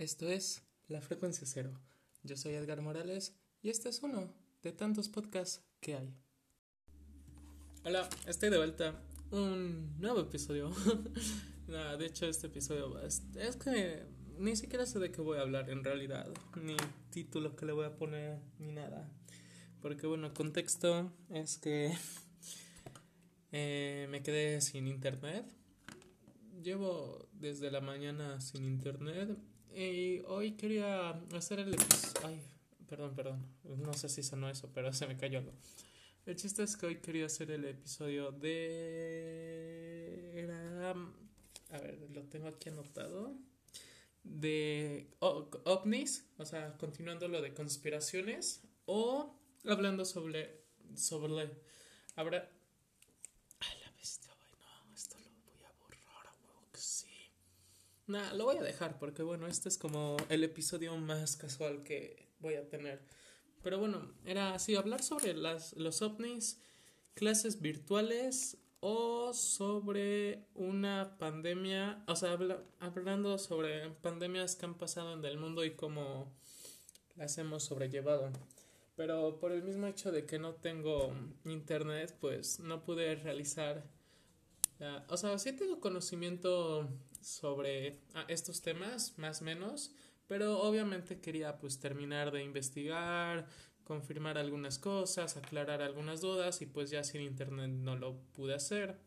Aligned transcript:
Esto 0.00 0.26
es 0.30 0.62
La 0.88 1.02
Frecuencia 1.02 1.46
Cero. 1.46 1.78
Yo 2.22 2.34
soy 2.34 2.54
Edgar 2.54 2.80
Morales 2.80 3.34
y 3.60 3.68
este 3.68 3.90
es 3.90 4.02
uno 4.02 4.32
de 4.62 4.72
tantos 4.72 5.10
podcasts 5.10 5.62
que 5.78 5.94
hay. 5.94 6.16
Hola, 7.84 8.08
estoy 8.26 8.48
de 8.48 8.56
vuelta. 8.56 8.98
Un 9.30 10.00
nuevo 10.00 10.20
episodio. 10.20 10.70
De 11.68 12.06
hecho 12.06 12.24
este 12.24 12.46
episodio 12.46 12.98
es, 13.00 13.24
es 13.36 13.56
que 13.56 14.06
ni 14.38 14.56
siquiera 14.56 14.86
sé 14.86 14.98
de 15.00 15.12
qué 15.12 15.20
voy 15.20 15.36
a 15.36 15.42
hablar 15.42 15.68
en 15.68 15.84
realidad, 15.84 16.32
ni 16.56 16.76
título 17.10 17.54
que 17.54 17.66
le 17.66 17.72
voy 17.72 17.84
a 17.84 17.94
poner, 17.94 18.38
ni 18.58 18.72
nada. 18.72 19.06
Porque 19.82 20.06
bueno, 20.06 20.32
contexto 20.32 21.12
es 21.28 21.58
que 21.58 21.92
eh, 23.52 24.06
me 24.08 24.22
quedé 24.22 24.62
sin 24.62 24.88
internet. 24.88 25.44
Llevo 26.62 27.28
desde 27.34 27.70
la 27.70 27.82
mañana 27.82 28.40
sin 28.40 28.64
internet 28.64 29.36
y 29.74 30.20
hoy 30.26 30.52
quería 30.52 31.10
hacer 31.34 31.60
el 31.60 31.74
episodio. 31.74 32.20
Ay, 32.24 32.40
perdón, 32.88 33.14
perdón. 33.14 33.46
No 33.64 33.92
sé 33.94 34.08
si 34.08 34.22
sonó 34.22 34.48
eso, 34.48 34.70
pero 34.74 34.92
se 34.94 35.06
me 35.06 35.16
cayó 35.16 35.38
algo. 35.38 35.52
El 36.26 36.36
chiste 36.36 36.62
es 36.62 36.76
que 36.76 36.86
hoy 36.86 37.00
quería 37.00 37.26
hacer 37.26 37.50
el 37.50 37.64
episodio 37.64 38.30
de. 38.30 39.32
Era. 40.34 40.94
A 41.70 41.78
ver, 41.78 41.98
lo 42.10 42.22
tengo 42.24 42.48
aquí 42.48 42.68
anotado. 42.68 43.34
De 44.22 45.08
ovnis, 45.18 46.26
o 46.36 46.44
sea, 46.44 46.76
continuando 46.76 47.26
lo 47.26 47.40
de 47.40 47.54
conspiraciones, 47.54 48.62
o 48.84 49.34
hablando 49.64 50.04
sobre. 50.04 50.62
sobre. 50.94 51.50
Habrá. 52.16 52.50
Ay, 53.60 53.78
la 53.82 53.90
bestia, 53.92 54.32
no, 54.58 54.94
esto 54.94 55.16
lo 55.18 55.30
voy 55.50 55.62
a 55.64 55.72
borrar, 55.80 56.26
a 56.26 56.34
huevo 56.44 56.68
que 56.70 56.80
sí. 56.80 57.32
Nah, 58.10 58.32
lo 58.32 58.46
voy 58.46 58.56
a 58.56 58.62
dejar 58.62 58.98
porque 58.98 59.22
bueno, 59.22 59.46
este 59.46 59.68
es 59.68 59.78
como 59.78 60.16
el 60.30 60.42
episodio 60.42 60.96
más 60.96 61.36
casual 61.36 61.84
que 61.84 62.26
voy 62.40 62.54
a 62.54 62.68
tener. 62.68 63.00
Pero 63.62 63.78
bueno, 63.78 64.12
era 64.24 64.52
así, 64.52 64.74
hablar 64.74 65.00
sobre 65.00 65.32
las, 65.32 65.74
los 65.74 66.02
ovnis, 66.02 66.58
clases 67.14 67.60
virtuales 67.60 68.56
o 68.80 69.32
sobre 69.32 70.48
una 70.56 71.18
pandemia, 71.18 72.02
o 72.08 72.16
sea, 72.16 72.36
hablando 72.80 73.38
sobre 73.38 73.90
pandemias 73.90 74.56
que 74.56 74.66
han 74.66 74.74
pasado 74.74 75.12
en 75.12 75.24
el 75.24 75.38
mundo 75.38 75.64
y 75.64 75.76
cómo 75.76 76.32
las 77.14 77.38
hemos 77.38 77.62
sobrellevado. 77.62 78.32
Pero 78.96 79.38
por 79.38 79.52
el 79.52 79.62
mismo 79.62 79.86
hecho 79.86 80.10
de 80.10 80.26
que 80.26 80.40
no 80.40 80.54
tengo 80.54 81.14
internet, 81.44 82.16
pues 82.20 82.58
no 82.58 82.82
pude 82.82 83.14
realizar... 83.14 83.84
o 85.08 85.16
sea, 85.16 85.38
sí 85.38 85.52
tengo 85.52 85.80
conocimiento 85.80 86.88
sobre 87.20 88.00
ah, 88.14 88.24
estos 88.28 88.62
temas, 88.62 89.18
más 89.18 89.42
o 89.42 89.44
menos, 89.44 89.92
pero 90.26 90.60
obviamente 90.60 91.20
quería 91.20 91.58
pues 91.58 91.80
terminar 91.80 92.30
de 92.30 92.42
investigar, 92.42 93.46
confirmar 93.84 94.38
algunas 94.38 94.78
cosas, 94.78 95.36
aclarar 95.36 95.82
algunas 95.82 96.20
dudas 96.20 96.62
y 96.62 96.66
pues 96.66 96.90
ya 96.90 97.04
sin 97.04 97.22
internet 97.22 97.70
no 97.70 97.96
lo 97.96 98.16
pude 98.32 98.54
hacer. 98.54 98.98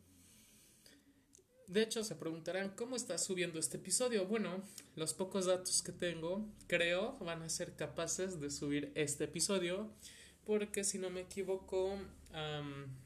De 1.68 1.82
hecho, 1.82 2.04
se 2.04 2.16
preguntarán 2.16 2.76
cómo 2.76 2.96
está 2.96 3.18
subiendo 3.18 3.58
este 3.58 3.78
episodio. 3.78 4.28
Bueno, 4.28 4.62
los 4.96 5.14
pocos 5.14 5.46
datos 5.46 5.82
que 5.82 5.94
tengo, 5.94 6.46
creo, 6.68 7.18
van 7.20 7.42
a 7.42 7.50
ser 7.50 7.76
capaces 7.76 8.40
de 8.42 8.52
subir 8.52 8.92
este 8.96 9.24
episodio, 9.24 9.90
porque 10.44 10.84
si 10.84 11.00
no 11.00 11.10
me 11.10 11.22
equivoco, 11.22 11.98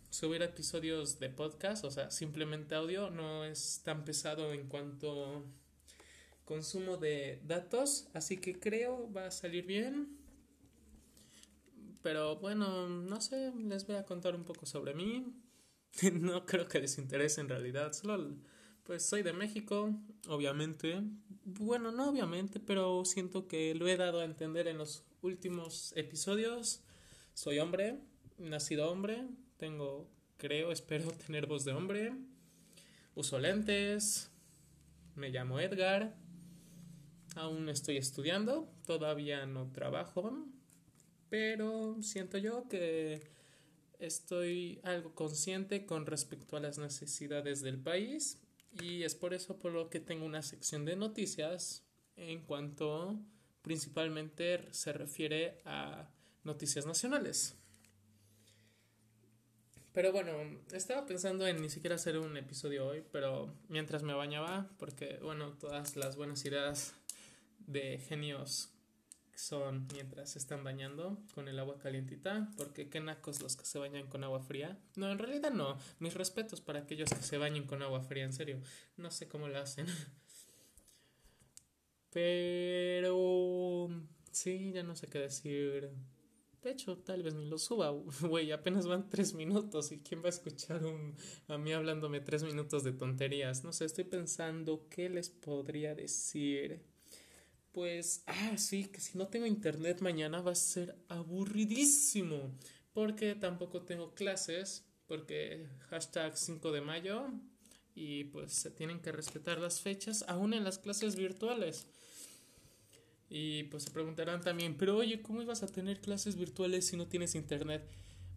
subir 0.10 0.42
episodios 0.42 1.20
de 1.20 1.30
podcast, 1.30 1.84
o 1.84 1.92
sea, 1.92 2.12
simplemente 2.12 2.76
audio, 2.76 3.10
no 3.10 3.46
es 3.46 3.82
tan 3.84 4.06
pesado 4.06 4.54
en 4.54 4.68
cuanto 4.68 5.46
consumo 6.46 6.98
de 6.98 7.42
datos, 7.46 8.08
así 8.14 8.38
que 8.38 8.60
creo 8.60 9.12
va 9.12 9.28
a 9.28 9.32
salir 9.32 9.66
bien. 9.66 10.18
Pero 12.02 12.38
bueno, 12.38 12.88
no 12.88 13.20
sé, 13.22 13.52
les 13.58 13.86
voy 13.86 13.98
a 13.98 14.06
contar 14.06 14.36
un 14.36 14.46
poco 14.46 14.66
sobre 14.66 14.94
mí. 14.94 15.26
no 16.14 16.46
creo 16.46 16.68
que 16.68 16.80
les 16.80 16.98
interese 16.98 17.42
en 17.42 17.50
realidad, 17.50 17.94
solo 17.94 18.38
pues 18.88 19.04
soy 19.04 19.22
de 19.22 19.34
México, 19.34 19.94
obviamente. 20.30 21.04
Bueno, 21.44 21.92
no 21.92 22.10
obviamente, 22.10 22.62
pero 22.62 23.04
siento 23.04 23.46
que 23.46 23.76
lo 23.76 23.86
he 23.90 23.98
dado 23.98 24.22
a 24.22 24.26
entender 24.26 24.70
en 24.70 24.78
los 24.78 25.04
últimos 25.22 25.92
episodios. 25.98 26.82
Soy 27.34 27.60
hombre, 27.60 28.00
nacido 28.38 28.90
hombre, 28.90 29.28
tengo, 29.58 30.10
creo, 30.38 30.72
espero 30.72 31.12
tener 31.12 31.48
voz 31.48 31.66
de 31.66 31.74
hombre. 31.74 32.14
Uso 33.16 33.40
lentes. 33.40 34.32
Me 35.16 35.30
llamo 35.30 35.60
Edgar. 35.60 36.16
Aún 37.36 37.70
estoy 37.70 37.98
estudiando. 37.98 38.72
Todavía 38.86 39.46
no 39.46 39.72
trabajo. 39.72 40.46
Pero 41.30 41.98
siento 42.02 42.38
yo 42.38 42.68
que 42.70 43.22
estoy 44.00 44.80
algo 44.84 45.14
consciente 45.16 45.86
con 45.86 46.06
respecto 46.06 46.56
a 46.56 46.60
las 46.60 46.78
necesidades 46.78 47.62
del 47.62 47.80
país. 47.80 48.42
Y 48.82 49.04
es 49.04 49.16
por 49.16 49.34
eso 49.34 49.58
por 49.58 49.72
lo 49.72 49.90
que 49.90 50.00
tengo 50.00 50.26
una 50.26 50.44
sección 50.44 50.86
de 50.86 50.96
noticias 50.96 51.84
en 52.16 52.42
cuanto 52.42 53.20
principalmente 53.62 54.72
se 54.72 54.94
refiere 54.94 55.62
a 55.66 56.10
noticias 56.44 56.86
nacionales. 56.86 57.56
Pero 59.98 60.12
bueno, 60.12 60.32
estaba 60.74 61.08
pensando 61.08 61.48
en 61.48 61.60
ni 61.60 61.72
siquiera 61.72 61.96
hacer 61.96 62.20
un 62.20 62.38
episodio 62.38 62.86
hoy, 62.86 63.04
pero 63.12 63.52
mientras 63.68 64.04
me 64.04 64.14
bañaba, 64.14 64.70
porque 64.78 65.18
bueno, 65.24 65.54
todas 65.54 65.96
las 65.96 66.16
buenas 66.16 66.46
ideas 66.46 66.94
de 67.66 67.98
genios 67.98 68.70
son 69.34 69.88
mientras 69.96 70.30
se 70.30 70.38
están 70.38 70.64
bañando 70.64 71.18
con 71.34 71.48
el 71.48 71.58
agua 71.58 71.80
calientita, 71.80 72.52
porque 72.58 72.92
qué 72.92 73.00
nacos 73.00 73.42
los 73.42 73.56
que 73.56 73.66
se 73.66 73.80
bañan 73.80 74.06
con 74.06 74.24
agua 74.24 74.40
fría. 74.40 74.78
No, 74.96 75.12
en 75.12 75.18
realidad 75.18 75.50
no. 75.50 75.80
Mis 75.98 76.14
respetos 76.14 76.62
para 76.62 76.82
aquellos 76.82 77.10
que 77.10 77.24
se 77.24 77.40
bañen 77.40 77.66
con 77.66 77.82
agua 77.82 78.04
fría, 78.04 78.26
en 78.26 78.34
serio. 78.34 78.62
No 78.98 79.10
sé 79.10 79.28
cómo 79.28 79.48
lo 79.48 79.58
hacen. 79.58 79.88
Pero... 82.12 83.90
Sí, 84.32 84.74
ya 84.74 84.84
no 84.84 84.96
sé 84.96 85.08
qué 85.08 85.18
decir. 85.18 85.90
De 86.68 86.74
hecho, 86.74 86.98
tal 86.98 87.24
vez 87.24 87.34
ni 87.34 87.46
lo 87.46 87.58
suba, 87.58 87.92
güey, 88.24 88.52
apenas 88.52 88.88
van 88.88 89.08
tres 89.08 89.34
minutos 89.34 89.94
y 89.94 90.00
quién 90.00 90.22
va 90.22 90.26
a 90.26 90.32
escuchar 90.32 90.82
a 91.48 91.58
mí 91.58 91.72
hablándome 91.72 92.20
tres 92.20 92.44
minutos 92.44 92.84
de 92.84 92.92
tonterías. 92.92 93.64
No 93.64 93.72
sé, 93.72 93.86
estoy 93.86 94.04
pensando 94.04 94.86
qué 94.90 95.08
les 95.08 95.30
podría 95.30 95.96
decir. 95.96 96.82
Pues, 97.72 98.22
ah, 98.26 98.58
sí, 98.58 98.84
que 98.84 99.00
si 99.00 99.18
no 99.18 99.30
tengo 99.30 99.46
internet 99.46 100.02
mañana 100.02 100.42
va 100.42 100.52
a 100.52 100.56
ser 100.56 100.94
aburridísimo. 101.08 102.52
Porque 102.92 103.36
tampoco 103.36 103.84
tengo 103.84 104.14
clases, 104.14 104.84
porque 105.06 105.70
hashtag 105.90 106.36
5 106.36 106.74
de 106.74 106.82
mayo 106.82 107.30
y 107.96 108.26
pues 108.26 108.52
se 108.52 108.72
tienen 108.72 109.00
que 109.00 109.14
respetar 109.14 109.60
las 109.60 109.80
fechas 109.80 110.26
aún 110.28 110.54
en 110.54 110.66
las 110.66 110.80
clases 110.80 111.16
virtuales. 111.16 111.88
Y 113.30 113.64
pues 113.64 113.84
se 113.84 113.92
preguntarán 113.92 114.42
también, 114.42 114.76
pero 114.78 114.98
oye, 114.98 115.22
¿cómo 115.22 115.42
ibas 115.42 115.64
a 115.64 115.68
tener 115.68 116.00
clases 116.00 116.36
virtuales 116.38 116.88
si 116.88 116.96
no 116.96 117.08
tienes 117.08 117.36
internet? 117.36 117.88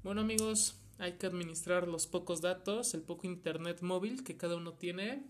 Bueno 0.02 0.22
amigos, 0.22 0.76
hay 0.98 1.12
que 1.12 1.26
administrar 1.26 1.86
los 1.86 2.06
pocos 2.06 2.40
datos, 2.40 2.94
el 2.94 3.02
poco 3.02 3.26
internet 3.26 3.82
móvil 3.82 4.24
que 4.24 4.36
cada 4.36 4.56
uno 4.56 4.74
tiene. 4.74 5.24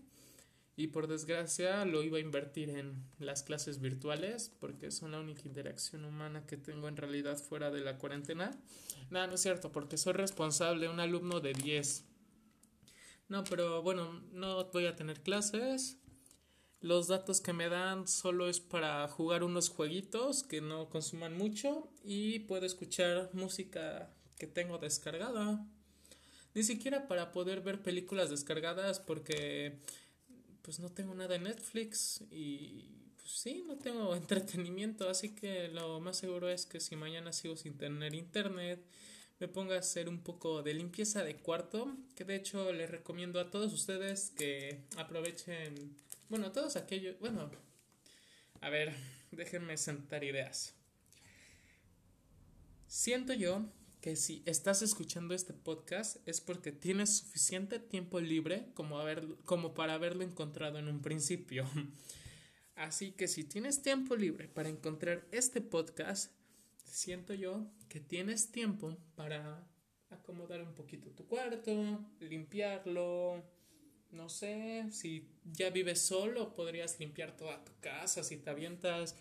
Y 0.77 0.87
por 0.87 1.07
desgracia 1.07 1.85
lo 1.85 2.01
iba 2.01 2.17
a 2.17 2.21
invertir 2.21 2.69
en 2.69 3.03
las 3.19 3.43
clases 3.43 3.81
virtuales 3.81 4.51
porque 4.59 4.89
son 4.89 5.11
la 5.11 5.19
única 5.19 5.43
interacción 5.45 6.05
humana 6.05 6.45
que 6.47 6.57
tengo 6.57 6.87
en 6.87 6.97
realidad 6.97 7.37
fuera 7.37 7.69
de 7.69 7.81
la 7.81 7.97
cuarentena. 7.97 8.51
Nada, 9.09 9.27
no 9.27 9.35
es 9.35 9.41
cierto, 9.41 9.71
porque 9.71 9.97
soy 9.97 10.13
responsable, 10.13 10.89
un 10.89 10.99
alumno 10.99 11.39
de 11.39 11.53
10. 11.53 12.05
No, 13.27 13.43
pero 13.43 13.81
bueno, 13.81 14.21
no 14.31 14.65
voy 14.71 14.87
a 14.87 14.95
tener 14.95 15.21
clases. 15.21 15.97
Los 16.81 17.07
datos 17.07 17.41
que 17.41 17.53
me 17.53 17.69
dan 17.69 18.07
solo 18.07 18.49
es 18.49 18.59
para 18.59 19.07
jugar 19.07 19.43
unos 19.43 19.69
jueguitos 19.69 20.41
que 20.41 20.61
no 20.61 20.89
consuman 20.89 21.37
mucho 21.37 21.87
y 22.03 22.39
puedo 22.39 22.65
escuchar 22.65 23.29
música 23.33 24.11
que 24.39 24.47
tengo 24.47 24.79
descargada. 24.79 25.63
Ni 26.55 26.63
siquiera 26.63 27.07
para 27.07 27.31
poder 27.31 27.61
ver 27.61 27.83
películas 27.83 28.31
descargadas 28.31 28.99
porque 28.99 29.77
pues 30.63 30.79
no 30.79 30.91
tengo 30.91 31.13
nada 31.13 31.35
en 31.35 31.43
Netflix 31.43 32.23
y 32.31 32.89
pues 33.17 33.31
sí, 33.31 33.63
no 33.67 33.77
tengo 33.77 34.15
entretenimiento, 34.15 35.07
así 35.07 35.35
que 35.35 35.67
lo 35.67 35.99
más 35.99 36.17
seguro 36.17 36.49
es 36.49 36.65
que 36.65 36.79
si 36.79 36.95
mañana 36.95 37.31
sigo 37.31 37.55
sin 37.57 37.77
tener 37.77 38.15
internet, 38.15 38.83
me 39.39 39.47
ponga 39.47 39.75
a 39.75 39.79
hacer 39.79 40.09
un 40.09 40.23
poco 40.23 40.63
de 40.63 40.73
limpieza 40.73 41.23
de 41.23 41.35
cuarto, 41.35 41.95
que 42.15 42.25
de 42.25 42.35
hecho 42.35 42.73
les 42.73 42.89
recomiendo 42.89 43.39
a 43.39 43.51
todos 43.51 43.71
ustedes 43.71 44.31
que 44.31 44.81
aprovechen 44.97 45.95
bueno, 46.31 46.53
todos 46.53 46.77
aquellos. 46.77 47.19
Bueno, 47.19 47.51
a 48.61 48.69
ver, 48.69 48.95
déjenme 49.31 49.75
sentar 49.75 50.23
ideas. 50.23 50.73
Siento 52.87 53.33
yo 53.33 53.65
que 53.99 54.15
si 54.15 54.41
estás 54.45 54.81
escuchando 54.81 55.33
este 55.33 55.53
podcast 55.53 56.25
es 56.25 56.39
porque 56.39 56.71
tienes 56.71 57.17
suficiente 57.17 57.79
tiempo 57.79 58.21
libre 58.21 58.67
como, 58.75 58.99
como 59.43 59.73
para 59.73 59.93
haberlo 59.93 60.23
encontrado 60.23 60.79
en 60.79 60.87
un 60.87 61.01
principio. 61.01 61.69
Así 62.75 63.11
que 63.11 63.27
si 63.27 63.43
tienes 63.43 63.81
tiempo 63.81 64.15
libre 64.15 64.47
para 64.47 64.69
encontrar 64.69 65.27
este 65.33 65.59
podcast, 65.59 66.31
siento 66.85 67.33
yo 67.33 67.67
que 67.89 67.99
tienes 67.99 68.53
tiempo 68.53 68.97
para 69.15 69.67
acomodar 70.09 70.61
un 70.61 70.75
poquito 70.75 71.09
tu 71.11 71.27
cuarto, 71.27 71.99
limpiarlo, 72.21 73.43
no 74.11 74.29
sé, 74.29 74.85
si 74.91 75.27
ya 75.53 75.69
vives 75.69 76.01
solo, 76.01 76.53
podrías 76.53 76.99
limpiar 76.99 77.35
toda 77.37 77.63
tu 77.63 77.71
casa, 77.79 78.23
si 78.23 78.37
te 78.37 78.49
avientas 78.49 79.15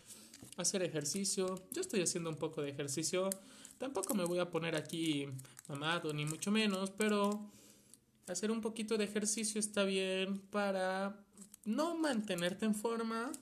hacer 0.57 0.83
ejercicio. 0.83 1.63
Yo 1.71 1.81
estoy 1.81 2.03
haciendo 2.03 2.31
un 2.31 2.37
poco 2.37 2.63
de 2.63 2.71
ejercicio. 2.71 3.31
Tampoco 3.79 4.15
me 4.15 4.25
voy 4.25 4.39
a 4.39 4.51
poner 4.51 4.77
aquí 4.77 5.27
mamado, 5.69 6.13
ni 6.13 6.27
mucho 6.27 6.51
menos, 6.51 6.91
pero 6.91 7.51
hacer 8.27 8.51
un 8.51 8.61
poquito 8.61 8.99
de 8.99 9.05
ejercicio 9.05 9.59
está 9.59 9.85
bien 9.85 10.39
para 10.51 11.25
no 11.65 11.97
mantenerte 11.97 12.67
en 12.67 12.75
forma, 12.75 13.33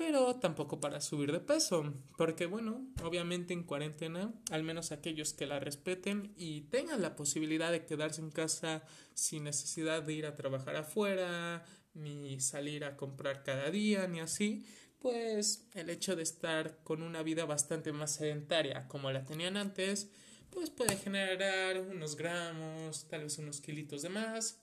pero 0.00 0.36
tampoco 0.36 0.80
para 0.80 1.02
subir 1.02 1.30
de 1.30 1.40
peso, 1.40 1.92
porque 2.16 2.46
bueno, 2.46 2.86
obviamente 3.04 3.52
en 3.52 3.64
cuarentena, 3.64 4.32
al 4.50 4.62
menos 4.62 4.92
aquellos 4.92 5.34
que 5.34 5.44
la 5.44 5.60
respeten 5.60 6.32
y 6.38 6.62
tengan 6.62 7.02
la 7.02 7.16
posibilidad 7.16 7.70
de 7.70 7.84
quedarse 7.84 8.22
en 8.22 8.30
casa 8.30 8.82
sin 9.12 9.44
necesidad 9.44 10.02
de 10.02 10.14
ir 10.14 10.24
a 10.24 10.34
trabajar 10.34 10.76
afuera, 10.76 11.66
ni 11.92 12.40
salir 12.40 12.86
a 12.86 12.96
comprar 12.96 13.42
cada 13.42 13.70
día, 13.70 14.06
ni 14.06 14.20
así, 14.20 14.64
pues 15.00 15.68
el 15.74 15.90
hecho 15.90 16.16
de 16.16 16.22
estar 16.22 16.82
con 16.82 17.02
una 17.02 17.22
vida 17.22 17.44
bastante 17.44 17.92
más 17.92 18.14
sedentaria 18.14 18.88
como 18.88 19.10
la 19.10 19.26
tenían 19.26 19.58
antes, 19.58 20.08
pues 20.48 20.70
puede 20.70 20.96
generar 20.96 21.78
unos 21.78 22.16
gramos, 22.16 23.06
tal 23.06 23.24
vez 23.24 23.36
unos 23.36 23.60
kilitos 23.60 24.00
de 24.00 24.08
más, 24.08 24.62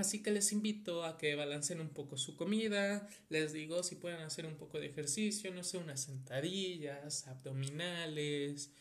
Así 0.00 0.22
que 0.22 0.30
les 0.30 0.50
invito 0.52 1.04
a 1.04 1.18
que 1.18 1.34
balanceen 1.34 1.78
un 1.78 1.90
poco 1.90 2.16
su 2.16 2.34
comida. 2.34 3.06
Les 3.28 3.52
digo 3.52 3.82
si 3.82 3.96
pueden 3.96 4.20
hacer 4.22 4.46
un 4.46 4.56
poco 4.56 4.80
de 4.80 4.86
ejercicio, 4.86 5.52
no 5.52 5.62
sé, 5.62 5.76
unas 5.76 6.00
sentadillas, 6.00 7.26
abdominales. 7.28 8.72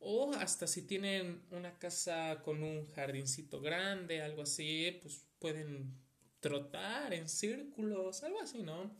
O 0.00 0.32
hasta 0.34 0.66
si 0.66 0.82
tienen 0.82 1.42
una 1.52 1.78
casa 1.78 2.42
con 2.42 2.64
un 2.64 2.88
jardincito 2.88 3.60
grande, 3.60 4.20
algo 4.20 4.42
así, 4.42 4.98
pues 5.00 5.24
pueden 5.38 5.94
trotar 6.40 7.14
en 7.14 7.28
círculos, 7.28 8.24
algo 8.24 8.40
así, 8.40 8.62
¿no? 8.62 8.98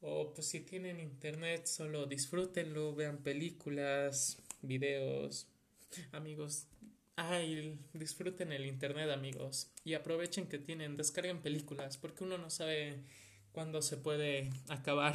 O 0.00 0.32
pues 0.32 0.48
si 0.48 0.60
tienen 0.60 0.98
internet, 0.98 1.66
solo 1.66 2.06
disfrútenlo, 2.06 2.94
vean 2.94 3.18
películas, 3.22 4.38
videos. 4.62 5.46
Amigos, 6.12 6.68
Ay, 7.18 7.78
disfruten 7.94 8.52
el 8.52 8.66
internet, 8.66 9.10
amigos. 9.10 9.70
Y 9.84 9.94
aprovechen 9.94 10.46
que 10.48 10.58
tienen, 10.58 10.98
descarguen 10.98 11.40
películas, 11.40 11.96
porque 11.96 12.24
uno 12.24 12.36
no 12.36 12.50
sabe 12.50 13.02
cuándo 13.52 13.80
se 13.80 13.96
puede 13.96 14.50
acabar. 14.68 15.14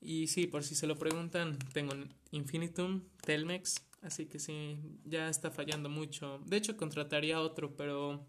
y 0.00 0.26
sí, 0.28 0.46
por 0.46 0.64
si 0.64 0.74
se 0.74 0.86
lo 0.86 0.96
preguntan, 0.96 1.58
tengo 1.74 1.92
Infinitum, 2.30 3.02
Telmex, 3.20 3.84
así 4.00 4.24
que 4.24 4.38
sí, 4.38 4.78
ya 5.04 5.28
está 5.28 5.50
fallando 5.50 5.90
mucho. 5.90 6.40
De 6.46 6.56
hecho, 6.56 6.78
contrataría 6.78 7.42
otro, 7.42 7.76
pero 7.76 8.26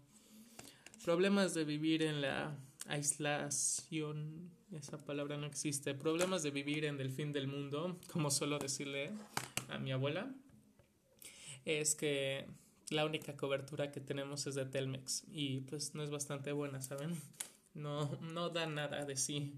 problemas 1.02 1.54
de 1.54 1.64
vivir 1.64 2.02
en 2.02 2.20
la 2.20 2.54
aislación, 2.86 4.50
esa 4.72 4.98
palabra 4.98 5.38
no 5.38 5.46
existe. 5.46 5.94
Problemas 5.94 6.42
de 6.42 6.50
vivir 6.50 6.84
en 6.84 7.00
el 7.00 7.10
fin 7.10 7.32
del 7.32 7.48
mundo, 7.48 7.98
como 8.12 8.30
suelo 8.30 8.58
decirle 8.58 9.10
a 9.70 9.78
mi 9.78 9.90
abuela 9.90 10.34
es 11.64 11.94
que 11.94 12.46
la 12.90 13.04
única 13.04 13.36
cobertura 13.36 13.90
que 13.90 14.00
tenemos 14.00 14.46
es 14.46 14.54
de 14.54 14.66
Telmex 14.66 15.24
y 15.28 15.60
pues 15.60 15.94
no 15.94 16.02
es 16.02 16.10
bastante 16.10 16.52
buena, 16.52 16.80
¿saben? 16.82 17.20
No, 17.74 18.18
no 18.20 18.50
da 18.50 18.66
nada 18.66 19.04
de 19.04 19.16
sí. 19.16 19.54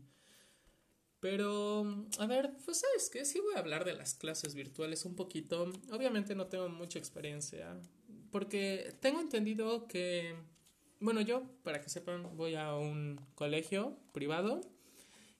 Pero, 1.20 2.06
a 2.18 2.26
ver, 2.26 2.52
pues 2.64 2.80
sabes 2.80 3.08
que 3.08 3.24
sí 3.24 3.40
voy 3.40 3.54
a 3.54 3.58
hablar 3.58 3.84
de 3.84 3.94
las 3.94 4.14
clases 4.14 4.54
virtuales 4.54 5.04
un 5.04 5.16
poquito. 5.16 5.72
Obviamente 5.90 6.34
no 6.34 6.48
tengo 6.48 6.68
mucha 6.68 6.98
experiencia, 6.98 7.74
porque 8.30 8.94
tengo 9.00 9.20
entendido 9.20 9.88
que, 9.88 10.34
bueno, 11.00 11.22
yo, 11.22 11.44
para 11.62 11.80
que 11.80 11.88
sepan, 11.88 12.36
voy 12.36 12.56
a 12.56 12.74
un 12.74 13.20
colegio 13.34 13.96
privado 14.12 14.60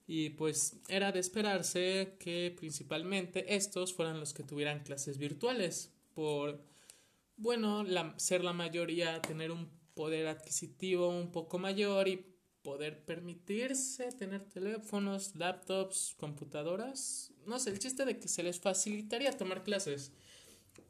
y 0.07 0.31
pues 0.31 0.77
era 0.89 1.13
de 1.13 1.21
esperarse 1.21 2.17
que 2.19 2.55
principalmente 2.57 3.55
estos 3.55 3.95
fueran 3.95 4.21
los 4.21 4.33
que 4.33 4.43
tuvieran 4.43 4.85
clases 4.85 5.19
virtuales 5.19 5.93
por, 6.15 6.61
bueno, 7.37 7.85
ser 8.17 8.45
la 8.45 8.53
mayoría, 8.53 9.21
tener 9.21 9.51
un 9.51 9.69
poder 9.95 10.27
adquisitivo 10.27 11.09
un 11.09 11.31
poco 11.31 11.59
mayor 11.59 12.09
y 12.09 12.35
poder 12.63 13.05
permitirse 13.05 14.11
tener 14.13 14.43
teléfonos, 14.49 15.37
laptops, 15.37 16.15
computadoras. 16.17 17.33
No 17.47 17.59
sé, 17.59 17.71
el 17.71 17.79
chiste 17.79 18.05
de 18.05 18.19
que 18.19 18.27
se 18.27 18.43
les 18.43 18.59
facilitaría 18.59 19.37
tomar 19.37 19.63
clases. 19.63 20.13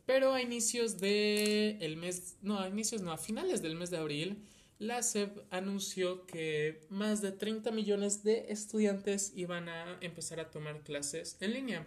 Pero 0.07 0.33
a 0.33 0.41
inicios 0.41 0.99
de 0.99 1.79
el 1.81 1.97
mes, 1.97 2.37
no, 2.43 2.61
a 2.61 2.69
inicios 2.69 3.03
no, 3.03 3.11
a 3.11 3.19
finales 3.19 3.61
del 3.61 3.75
mes 3.75 3.91
de 3.91 3.97
abril, 3.97 4.45
la 4.79 5.03
SEP 5.03 5.39
anunció 5.51 6.27
que 6.27 6.87
más 6.91 7.23
de 7.23 7.33
30 7.33 7.71
millones 7.71 8.23
de 8.23 8.47
estudiantes 8.51 9.33
iban 9.35 9.69
a 9.69 9.99
empezar 10.01 10.41
a 10.41 10.51
tomar 10.51 10.83
clases 10.83 11.37
en 11.41 11.55
línea. 11.55 11.87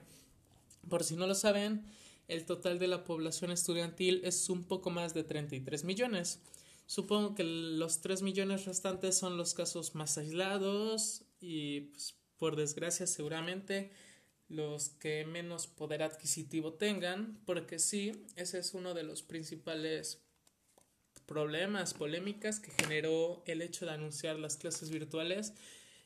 Por 0.89 1.03
si 1.03 1.15
no 1.15 1.27
lo 1.27 1.35
saben, 1.35 1.85
el 2.27 2.45
total 2.45 2.79
de 2.79 2.87
la 2.87 3.03
población 3.03 3.51
estudiantil 3.51 4.21
es 4.23 4.49
un 4.49 4.63
poco 4.63 4.89
más 4.89 5.13
de 5.13 5.23
33 5.23 5.83
millones. 5.83 6.41
Supongo 6.85 7.35
que 7.35 7.43
los 7.43 8.01
3 8.01 8.21
millones 8.21 8.65
restantes 8.65 9.17
son 9.17 9.37
los 9.37 9.53
casos 9.53 9.95
más 9.95 10.17
aislados 10.17 11.23
y 11.39 11.81
pues, 11.81 12.15
por 12.37 12.55
desgracia 12.55 13.07
seguramente 13.07 13.91
los 14.49 14.89
que 14.89 15.25
menos 15.25 15.67
poder 15.67 16.03
adquisitivo 16.03 16.73
tengan, 16.73 17.41
porque 17.45 17.79
sí, 17.79 18.25
ese 18.35 18.59
es 18.59 18.73
uno 18.73 18.93
de 18.93 19.03
los 19.03 19.21
principales 19.21 20.21
problemas, 21.25 21.93
polémicas 21.93 22.61
que 22.61 22.71
generó 22.71 23.43
el 23.45 23.61
hecho 23.61 23.85
de 23.85 23.91
anunciar 23.91 24.39
las 24.39 24.55
clases 24.55 24.89
virtuales, 24.89 25.53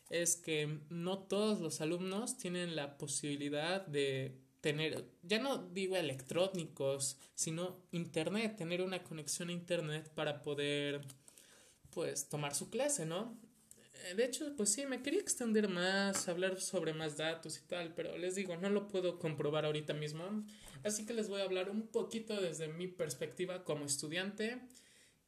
es 0.09 0.35
que 0.35 0.79
no 0.89 1.19
todos 1.19 1.61
los 1.61 1.79
alumnos 1.81 2.37
tienen 2.37 2.75
la 2.75 2.97
posibilidad 2.97 3.85
de 3.85 4.41
tener, 4.61 5.03
ya 5.23 5.39
no 5.39 5.57
digo 5.57 5.97
electrónicos, 5.97 7.17
sino 7.35 7.81
internet, 7.91 8.55
tener 8.55 8.81
una 8.81 9.03
conexión 9.03 9.49
a 9.49 9.53
internet 9.53 10.09
para 10.13 10.41
poder, 10.41 11.01
pues, 11.89 12.29
tomar 12.29 12.55
su 12.55 12.69
clase, 12.69 13.05
¿no? 13.05 13.37
Eh, 14.05 14.15
de 14.15 14.25
hecho, 14.25 14.55
pues 14.55 14.71
sí, 14.71 14.85
me 14.85 15.01
quería 15.01 15.19
extender 15.19 15.67
más, 15.67 16.27
hablar 16.27 16.59
sobre 16.61 16.93
más 16.93 17.17
datos 17.17 17.57
y 17.57 17.67
tal, 17.67 17.93
pero 17.93 18.17
les 18.17 18.35
digo, 18.35 18.55
no 18.57 18.69
lo 18.69 18.87
puedo 18.87 19.19
comprobar 19.19 19.65
ahorita 19.65 19.93
mismo. 19.93 20.45
Así 20.83 21.05
que 21.05 21.13
les 21.13 21.27
voy 21.27 21.41
a 21.41 21.43
hablar 21.43 21.69
un 21.69 21.87
poquito 21.87 22.39
desde 22.39 22.67
mi 22.67 22.87
perspectiva 22.87 23.63
como 23.63 23.85
estudiante 23.85 24.61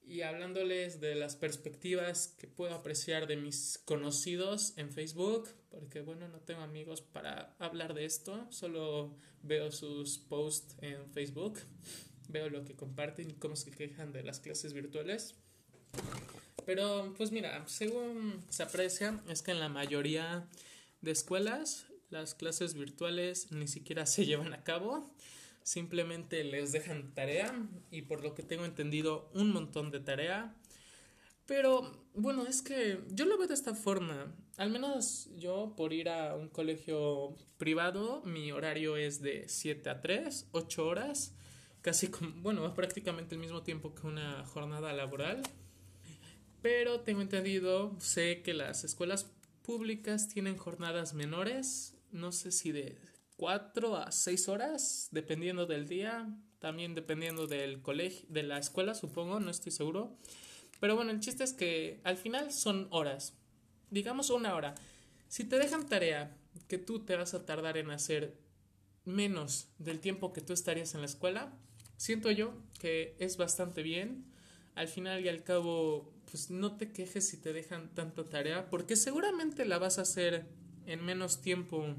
y 0.05 0.21
hablándoles 0.21 0.99
de 0.99 1.15
las 1.15 1.35
perspectivas 1.35 2.35
que 2.37 2.47
puedo 2.47 2.73
apreciar 2.73 3.27
de 3.27 3.37
mis 3.37 3.79
conocidos 3.85 4.73
en 4.77 4.91
Facebook, 4.91 5.49
porque 5.69 6.01
bueno, 6.01 6.27
no 6.27 6.39
tengo 6.39 6.61
amigos 6.61 7.01
para 7.01 7.55
hablar 7.59 7.93
de 7.93 8.05
esto, 8.05 8.47
solo 8.51 9.15
veo 9.41 9.71
sus 9.71 10.17
posts 10.17 10.75
en 10.81 11.09
Facebook, 11.11 11.59
veo 12.29 12.49
lo 12.49 12.65
que 12.65 12.75
comparten 12.75 13.29
y 13.31 13.33
cómo 13.35 13.55
se 13.55 13.71
quejan 13.71 14.11
de 14.11 14.23
las 14.23 14.39
clases 14.39 14.73
virtuales. 14.73 15.35
Pero 16.65 17.13
pues 17.17 17.31
mira, 17.31 17.67
según 17.67 18.43
se 18.49 18.63
aprecia, 18.63 19.21
es 19.27 19.41
que 19.41 19.51
en 19.51 19.59
la 19.59 19.69
mayoría 19.69 20.47
de 21.01 21.11
escuelas 21.11 21.87
las 22.09 22.35
clases 22.35 22.73
virtuales 22.73 23.51
ni 23.51 23.67
siquiera 23.67 24.05
se 24.05 24.25
llevan 24.27 24.53
a 24.53 24.63
cabo 24.63 25.13
simplemente 25.63 26.43
les 26.43 26.71
dejan 26.71 27.13
tarea 27.13 27.53
y 27.91 28.03
por 28.03 28.21
lo 28.21 28.35
que 28.35 28.43
tengo 28.43 28.65
entendido 28.65 29.29
un 29.33 29.51
montón 29.51 29.91
de 29.91 29.99
tarea. 29.99 30.55
Pero 31.45 32.05
bueno, 32.13 32.45
es 32.47 32.61
que 32.61 33.01
yo 33.09 33.25
lo 33.25 33.37
veo 33.37 33.47
de 33.47 33.53
esta 33.53 33.75
forma. 33.75 34.33
Al 34.57 34.69
menos 34.69 35.29
yo 35.37 35.73
por 35.75 35.91
ir 35.91 36.09
a 36.09 36.35
un 36.35 36.47
colegio 36.47 37.35
privado, 37.57 38.21
mi 38.23 38.51
horario 38.51 38.95
es 38.95 39.21
de 39.21 39.47
7 39.47 39.89
a 39.89 39.99
3, 39.99 40.47
8 40.51 40.87
horas, 40.87 41.33
casi 41.81 42.07
como, 42.07 42.31
bueno, 42.41 42.73
prácticamente 42.73 43.35
el 43.35 43.41
mismo 43.41 43.63
tiempo 43.63 43.93
que 43.93 44.07
una 44.07 44.45
jornada 44.45 44.93
laboral. 44.93 45.41
Pero 46.61 47.01
tengo 47.01 47.21
entendido, 47.21 47.93
sé 47.99 48.41
que 48.41 48.53
las 48.53 48.85
escuelas 48.85 49.29
públicas 49.63 50.29
tienen 50.29 50.55
jornadas 50.55 51.13
menores, 51.13 51.97
no 52.11 52.31
sé 52.31 52.51
si 52.51 52.71
de 52.71 52.97
4 53.37 53.97
a 53.97 54.11
6 54.11 54.47
horas, 54.47 55.09
dependiendo 55.11 55.65
del 55.65 55.87
día, 55.87 56.33
también 56.59 56.95
dependiendo 56.95 57.47
del 57.47 57.81
colegio, 57.81 58.25
de 58.29 58.43
la 58.43 58.57
escuela, 58.57 58.95
supongo, 58.95 59.39
no 59.39 59.51
estoy 59.51 59.71
seguro. 59.71 60.17
Pero 60.79 60.95
bueno, 60.95 61.11
el 61.11 61.19
chiste 61.19 61.43
es 61.43 61.53
que 61.53 61.99
al 62.03 62.17
final 62.17 62.51
son 62.51 62.87
horas, 62.91 63.33
digamos 63.89 64.29
una 64.29 64.55
hora. 64.55 64.75
Si 65.27 65.43
te 65.43 65.57
dejan 65.57 65.87
tarea 65.87 66.37
que 66.67 66.77
tú 66.77 66.99
te 67.05 67.15
vas 67.15 67.33
a 67.33 67.45
tardar 67.45 67.77
en 67.77 67.89
hacer 67.91 68.37
menos 69.05 69.69
del 69.77 69.99
tiempo 69.99 70.33
que 70.33 70.41
tú 70.41 70.53
estarías 70.53 70.93
en 70.93 71.01
la 71.01 71.07
escuela, 71.07 71.53
siento 71.97 72.31
yo 72.31 72.53
que 72.79 73.15
es 73.19 73.37
bastante 73.37 73.83
bien. 73.83 74.25
al 74.75 74.87
final 74.87 75.23
y 75.23 75.29
al 75.29 75.43
cabo, 75.43 76.11
pues 76.31 76.49
no 76.49 76.77
te 76.77 76.91
quejes 76.91 77.27
si 77.27 77.37
te 77.37 77.53
dejan 77.53 77.93
tanta 77.93 78.23
tarea, 78.23 78.69
porque 78.69 78.95
seguramente 78.95 79.65
la 79.65 79.77
vas 79.77 79.99
a 79.99 80.01
hacer 80.01 80.47
en 80.85 81.05
menos 81.05 81.41
tiempo 81.41 81.95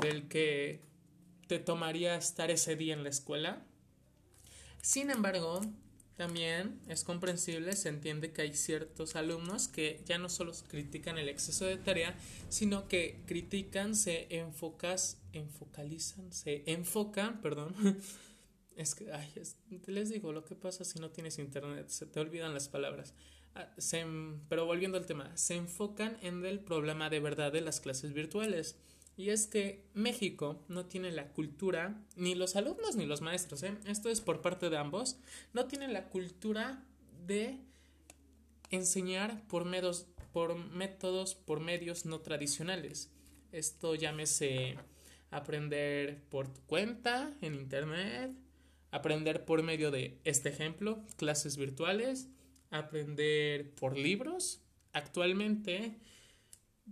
del 0.00 0.28
que 0.28 0.80
te 1.46 1.58
tomaría 1.58 2.16
estar 2.16 2.50
ese 2.50 2.76
día 2.76 2.94
en 2.94 3.02
la 3.02 3.10
escuela. 3.10 3.64
Sin 4.82 5.10
embargo, 5.10 5.60
también 6.16 6.80
es 6.88 7.02
comprensible, 7.02 7.74
se 7.74 7.88
entiende 7.88 8.32
que 8.32 8.42
hay 8.42 8.54
ciertos 8.54 9.16
alumnos 9.16 9.66
que 9.66 10.00
ya 10.06 10.16
no 10.18 10.28
solo 10.28 10.52
critican 10.68 11.18
el 11.18 11.28
exceso 11.28 11.66
de 11.66 11.76
tarea, 11.76 12.14
sino 12.48 12.86
que 12.86 13.20
critican, 13.26 13.96
se 13.96 14.28
enfocas, 14.30 15.18
enfocalizan, 15.32 16.32
se 16.32 16.62
enfocan, 16.66 17.40
perdón. 17.40 17.74
Es 18.76 18.96
que, 18.96 19.12
ay, 19.12 19.32
les 19.86 20.10
digo, 20.10 20.32
lo 20.32 20.44
que 20.44 20.56
pasa 20.56 20.84
si 20.84 20.98
no 20.98 21.10
tienes 21.10 21.38
internet, 21.38 21.88
se 21.90 22.06
te 22.06 22.18
olvidan 22.18 22.52
las 22.52 22.68
palabras. 22.68 23.14
Ah, 23.54 23.72
pero 24.48 24.66
volviendo 24.66 24.98
al 24.98 25.06
tema, 25.06 25.30
se 25.36 25.54
enfocan 25.54 26.18
en 26.22 26.44
el 26.44 26.58
problema 26.58 27.08
de 27.08 27.20
verdad 27.20 27.52
de 27.52 27.60
las 27.60 27.78
clases 27.78 28.12
virtuales. 28.12 28.76
Y 29.16 29.30
es 29.30 29.46
que 29.46 29.84
México 29.94 30.64
no 30.68 30.86
tiene 30.86 31.12
la 31.12 31.28
cultura, 31.28 32.02
ni 32.16 32.34
los 32.34 32.56
alumnos 32.56 32.96
ni 32.96 33.06
los 33.06 33.20
maestros, 33.20 33.62
¿eh? 33.62 33.76
esto 33.86 34.08
es 34.08 34.20
por 34.20 34.40
parte 34.40 34.70
de 34.70 34.76
ambos, 34.76 35.18
no 35.52 35.66
tienen 35.66 35.92
la 35.92 36.08
cultura 36.08 36.84
de 37.26 37.58
enseñar 38.70 39.46
por, 39.46 39.64
medios, 39.64 40.06
por 40.32 40.56
métodos, 40.56 41.34
por 41.36 41.60
medios 41.60 42.06
no 42.06 42.20
tradicionales. 42.20 43.10
Esto 43.52 43.94
llámese 43.94 44.76
aprender 45.30 46.22
por 46.28 46.50
cuenta, 46.66 47.32
en 47.40 47.54
internet, 47.54 48.32
aprender 48.90 49.44
por 49.44 49.62
medio 49.62 49.90
de 49.90 50.18
este 50.24 50.48
ejemplo, 50.48 51.02
clases 51.16 51.56
virtuales, 51.56 52.28
aprender 52.70 53.70
por 53.74 53.96
libros. 53.96 54.60
Actualmente 54.92 55.98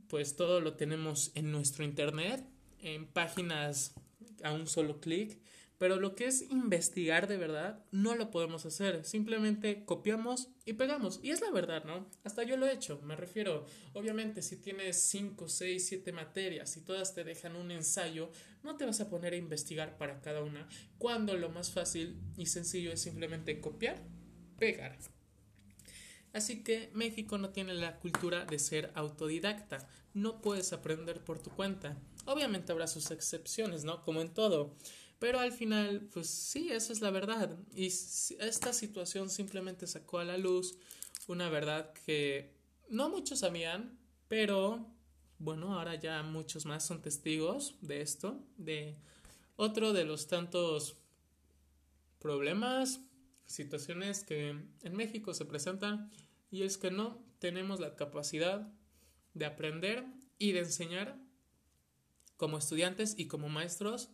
pues 0.09 0.37
todo 0.37 0.61
lo 0.61 0.75
tenemos 0.75 1.33
en 1.35 1.51
nuestro 1.53 1.85
internet, 1.85 2.45
en 2.81 3.07
páginas 3.07 3.95
a 4.43 4.53
un 4.53 4.67
solo 4.67 5.01
clic, 5.01 5.39
pero 5.83 5.97
lo 5.97 6.15
que 6.15 6.27
es 6.27 6.43
investigar 6.43 7.27
de 7.27 7.37
verdad 7.37 7.85
no 7.91 8.15
lo 8.15 8.31
podemos 8.31 8.65
hacer, 8.67 9.05
simplemente 9.05 9.85
copiamos 9.85 10.49
y 10.65 10.75
pegamos. 10.75 11.19
Y 11.25 11.31
es 11.31 11.41
la 11.41 11.51
verdad, 11.51 11.83
¿no? 11.85 12.09
Hasta 12.23 12.45
yo 12.45 12.57
lo 12.57 12.67
he 12.67 12.73
hecho, 12.73 13.01
me 13.03 13.17
refiero, 13.17 13.67
obviamente 13.93 14.43
si 14.43 14.59
tienes 14.59 15.03
5, 15.03 15.49
6, 15.49 15.85
7 15.85 16.13
materias 16.13 16.77
y 16.77 16.83
todas 16.83 17.15
te 17.15 17.25
dejan 17.25 17.57
un 17.57 17.73
ensayo, 17.73 18.31
no 18.63 18.77
te 18.77 18.85
vas 18.85 19.01
a 19.01 19.11
poner 19.11 19.33
a 19.33 19.37
investigar 19.37 19.99
para 19.99 20.21
cada 20.21 20.43
una, 20.43 20.69
cuando 20.99 21.37
lo 21.37 21.49
más 21.51 21.73
fácil 21.73 22.17
y 22.37 22.47
sencillo 22.47 22.93
es 22.93 23.01
simplemente 23.01 23.61
copiar, 23.61 24.01
pegar. 24.61 24.97
Así 26.33 26.63
que 26.63 26.91
México 26.95 27.39
no 27.39 27.51
tiene 27.51 27.75
la 27.75 27.99
cultura 27.99 28.45
de 28.45 28.59
ser 28.59 28.91
autodidacta. 28.95 29.87
No 30.15 30.41
puedes 30.41 30.73
aprender 30.73 31.23
por 31.23 31.39
tu 31.39 31.51
cuenta. 31.51 31.97
Obviamente 32.27 32.73
habrá 32.73 32.87
sus 32.87 33.11
excepciones, 33.11 33.85
¿no? 33.85 34.03
Como 34.03 34.21
en 34.21 34.33
todo. 34.33 34.75
Pero 35.19 35.39
al 35.39 35.53
final, 35.53 36.09
pues 36.13 36.29
sí, 36.29 36.71
esa 36.73 36.93
es 36.93 37.01
la 37.01 37.11
verdad. 37.11 37.57
Y 37.75 37.87
esta 37.87 38.73
situación 38.73 39.31
simplemente 39.31 39.87
sacó 39.87 40.19
a 40.19 40.25
la 40.25 40.37
luz 40.37 40.77
una 41.29 41.49
verdad 41.49 41.93
que 42.07 42.55
no 42.89 43.09
muchos 43.09 43.41
sabían, 43.41 43.99
pero 44.29 44.87
bueno, 45.39 45.79
ahora 45.79 45.95
ya 45.95 46.23
muchos 46.23 46.67
más 46.67 46.85
son 46.85 47.03
testigos 47.03 47.77
de 47.81 48.01
esto, 48.01 48.45
de 48.57 48.97
otro 49.57 49.93
de 49.93 50.05
los 50.05 50.27
tantos 50.27 50.97
problemas, 52.19 53.01
situaciones 53.47 54.25
que 54.25 54.51
en 54.51 54.97
México 54.97 55.35
se 55.35 55.45
presentan 55.45 56.11
y 56.51 56.63
es 56.63 56.79
que 56.79 56.91
no 56.91 57.25
tenemos 57.39 57.81
la 57.81 57.97
capacidad 57.97 58.73
de 59.35 59.47
aprender 59.47 60.05
y 60.39 60.53
de 60.53 60.61
enseñar 60.61 61.19
como 62.37 62.59
estudiantes 62.59 63.15
y 63.17 63.27
como 63.27 63.49
maestros 63.49 64.11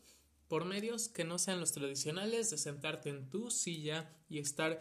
por 0.49 0.65
medios 0.65 1.09
que 1.09 1.25
no 1.25 1.39
sean 1.39 1.61
los 1.61 1.73
tradicionales 1.73 2.51
de 2.51 2.59
sentarte 2.59 3.11
en 3.11 3.29
tu 3.29 3.51
silla 3.51 4.11
y 4.29 4.39
estar 4.39 4.81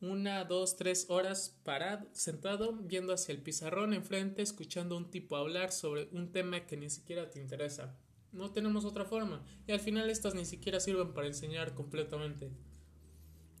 una, 0.00 0.44
dos, 0.44 0.76
tres 0.76 1.06
horas 1.08 1.58
parado, 1.64 2.06
sentado, 2.12 2.72
viendo 2.72 3.12
hacia 3.12 3.32
el 3.32 3.42
pizarrón 3.42 3.94
enfrente, 3.94 4.42
escuchando 4.42 4.94
a 4.94 4.98
un 4.98 5.10
tipo 5.10 5.36
hablar 5.36 5.72
sobre 5.72 6.08
un 6.12 6.30
tema 6.30 6.66
que 6.66 6.76
ni 6.76 6.88
siquiera 6.88 7.30
te 7.30 7.40
interesa. 7.40 7.96
No 8.30 8.52
tenemos 8.52 8.84
otra 8.84 9.04
forma. 9.04 9.44
Y 9.66 9.72
al 9.72 9.80
final 9.80 10.08
estas 10.08 10.34
ni 10.34 10.44
siquiera 10.44 10.78
sirven 10.78 11.14
para 11.14 11.26
enseñar 11.26 11.74
completamente. 11.74 12.52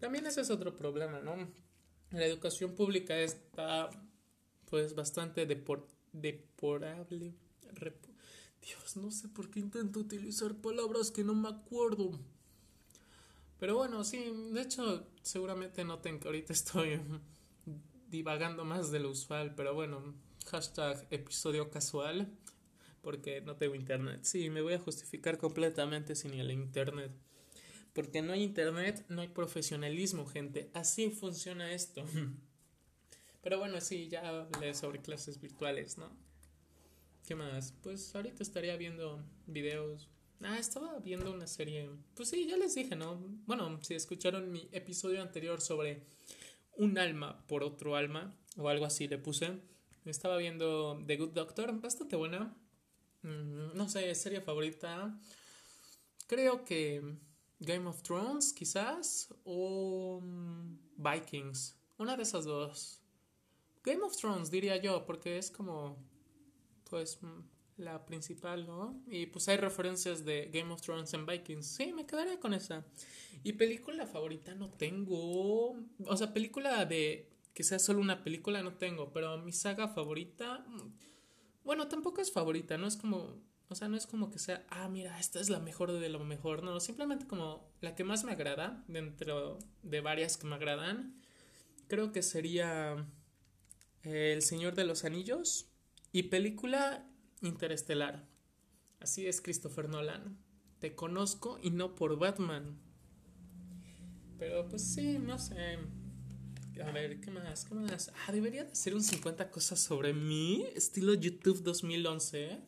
También 0.00 0.26
ese 0.26 0.40
es 0.42 0.50
otro 0.50 0.76
problema, 0.76 1.20
¿no? 1.20 1.48
la 2.10 2.24
educación 2.24 2.74
pública 2.74 3.18
está 3.18 3.90
pues 4.70 4.94
bastante 4.94 5.46
depor 5.46 5.86
deporable. 6.12 7.34
Dios, 8.60 8.96
no 8.96 9.10
sé 9.10 9.28
por 9.28 9.50
qué 9.50 9.60
intento 9.60 10.00
utilizar 10.00 10.54
palabras 10.56 11.10
que 11.10 11.24
no 11.24 11.34
me 11.34 11.48
acuerdo. 11.48 12.18
Pero 13.58 13.76
bueno, 13.76 14.04
sí, 14.04 14.32
de 14.52 14.60
hecho, 14.60 15.06
seguramente 15.22 15.84
noten 15.84 16.20
que 16.20 16.28
ahorita 16.28 16.52
estoy 16.52 17.00
divagando 18.10 18.64
más 18.64 18.90
de 18.90 19.00
lo 19.00 19.10
usual, 19.10 19.54
pero 19.54 19.74
bueno, 19.74 20.14
hashtag 20.46 21.06
episodio 21.10 21.70
casual, 21.70 22.30
porque 23.02 23.40
no 23.40 23.56
tengo 23.56 23.74
internet. 23.74 24.20
Sí, 24.22 24.50
me 24.50 24.62
voy 24.62 24.74
a 24.74 24.78
justificar 24.78 25.38
completamente 25.38 26.14
sin 26.14 26.34
el 26.34 26.50
internet. 26.50 27.12
Porque 27.92 28.22
no 28.22 28.32
hay 28.32 28.42
internet, 28.42 29.04
no 29.08 29.22
hay 29.22 29.28
profesionalismo, 29.28 30.26
gente. 30.26 30.70
Así 30.74 31.10
funciona 31.10 31.72
esto. 31.72 32.04
Pero 33.42 33.58
bueno, 33.58 33.80
sí, 33.80 34.08
ya 34.08 34.28
hablé 34.28 34.74
sobre 34.74 35.00
clases 35.00 35.40
virtuales, 35.40 35.98
¿no? 35.98 36.10
¿Qué 37.26 37.34
más? 37.34 37.74
Pues 37.82 38.14
ahorita 38.14 38.42
estaría 38.42 38.76
viendo 38.76 39.22
videos. 39.46 40.08
Ah, 40.40 40.58
estaba 40.58 40.98
viendo 41.00 41.32
una 41.32 41.46
serie. 41.46 41.90
Pues 42.14 42.28
sí, 42.28 42.46
ya 42.46 42.56
les 42.56 42.74
dije, 42.74 42.94
¿no? 42.96 43.16
Bueno, 43.46 43.82
si 43.82 43.94
escucharon 43.94 44.50
mi 44.50 44.68
episodio 44.72 45.20
anterior 45.20 45.60
sobre 45.60 46.04
un 46.76 46.96
alma 46.96 47.44
por 47.46 47.64
otro 47.64 47.96
alma, 47.96 48.34
o 48.56 48.68
algo 48.68 48.84
así 48.84 49.08
le 49.08 49.18
puse. 49.18 49.58
Estaba 50.04 50.36
viendo 50.36 51.02
The 51.06 51.16
Good 51.16 51.30
Doctor, 51.30 51.80
bastante 51.80 52.16
buena. 52.16 52.56
Mm, 53.22 53.76
no 53.76 53.88
sé, 53.88 54.14
serie 54.14 54.40
favorita. 54.40 55.18
Creo 56.28 56.64
que 56.64 57.02
Game 57.60 57.88
of 57.88 58.02
Thrones, 58.02 58.52
quizás, 58.52 59.34
o 59.44 60.20
mm, 60.22 60.78
Vikings. 60.96 61.76
Una 61.98 62.16
de 62.16 62.22
esas 62.22 62.44
dos. 62.44 63.00
Game 63.82 64.02
of 64.02 64.16
Thrones, 64.16 64.50
diría 64.50 64.76
yo, 64.76 65.04
porque 65.06 65.38
es 65.38 65.50
como, 65.50 65.96
pues, 66.88 67.22
mm, 67.22 67.40
la 67.78 68.04
principal, 68.04 68.66
¿no? 68.66 69.00
Y 69.06 69.26
pues 69.26 69.48
hay 69.48 69.56
referencias 69.56 70.24
de 70.24 70.50
Game 70.52 70.72
of 70.72 70.82
Thrones 70.82 71.14
en 71.14 71.26
Vikings. 71.26 71.66
Sí, 71.66 71.92
me 71.92 72.06
quedaría 72.06 72.38
con 72.40 72.52
esa. 72.52 72.84
Y 73.44 73.52
película 73.52 74.06
favorita 74.06 74.54
no 74.54 74.70
tengo. 74.70 75.76
O 76.06 76.16
sea, 76.16 76.32
película 76.32 76.84
de 76.84 77.30
que 77.54 77.64
sea 77.64 77.78
solo 77.78 78.00
una 78.00 78.22
película 78.22 78.62
no 78.62 78.74
tengo, 78.74 79.12
pero 79.12 79.38
mi 79.38 79.52
saga 79.52 79.88
favorita, 79.88 80.64
mm, 80.68 80.92
bueno, 81.64 81.88
tampoco 81.88 82.20
es 82.20 82.30
favorita, 82.30 82.78
no 82.78 82.86
es 82.86 82.96
como 82.96 83.40
o 83.70 83.74
sea, 83.74 83.88
no 83.88 83.96
es 83.96 84.06
como 84.06 84.30
que 84.30 84.38
sea, 84.38 84.66
ah, 84.70 84.88
mira, 84.88 85.18
esta 85.18 85.40
es 85.40 85.50
la 85.50 85.60
mejor 85.60 85.92
de 85.92 86.08
lo 86.08 86.20
mejor. 86.20 86.62
No, 86.62 86.80
simplemente 86.80 87.26
como 87.26 87.70
la 87.80 87.94
que 87.94 88.04
más 88.04 88.24
me 88.24 88.32
agrada, 88.32 88.82
dentro 88.88 89.58
de 89.82 90.00
varias 90.00 90.38
que 90.38 90.46
me 90.46 90.54
agradan, 90.54 91.20
creo 91.86 92.10
que 92.10 92.22
sería 92.22 93.06
El 94.02 94.42
Señor 94.42 94.74
de 94.74 94.84
los 94.84 95.04
Anillos 95.04 95.70
y 96.12 96.24
película 96.24 97.06
Interestelar. 97.42 98.26
Así 99.00 99.26
es 99.26 99.40
Christopher 99.40 99.88
Nolan. 99.88 100.38
Te 100.80 100.94
conozco 100.94 101.58
y 101.62 101.70
no 101.70 101.94
por 101.94 102.18
Batman. 102.18 102.80
Pero 104.38 104.68
pues 104.68 104.94
sí, 104.94 105.18
no 105.18 105.38
sé. 105.38 105.78
A 106.84 106.90
ver, 106.92 107.20
¿qué 107.20 107.30
más? 107.30 107.64
¿Qué 107.64 107.74
más? 107.74 108.12
Ah, 108.26 108.32
debería 108.32 108.64
de 108.64 108.74
ser 108.74 108.94
un 108.94 109.02
50 109.02 109.50
cosas 109.50 109.80
sobre 109.80 110.14
mí, 110.14 110.64
estilo 110.74 111.14
YouTube 111.14 111.62
2011. 111.62 112.60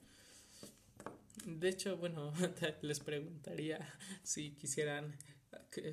De 1.46 1.68
hecho, 1.68 1.96
bueno, 1.96 2.32
les 2.82 3.00
preguntaría 3.00 3.94
si 4.22 4.52
quisieran 4.52 5.16
que, 5.70 5.92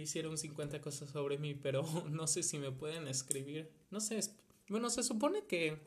hiciera 0.00 0.28
un 0.28 0.38
50 0.38 0.80
cosas 0.80 1.10
sobre 1.10 1.38
mí, 1.38 1.54
pero 1.54 1.82
no 2.10 2.26
sé 2.26 2.42
si 2.42 2.58
me 2.58 2.70
pueden 2.70 3.08
escribir. 3.08 3.70
No 3.90 4.00
sé, 4.00 4.20
bueno, 4.68 4.90
se 4.90 5.02
supone 5.02 5.44
que... 5.46 5.78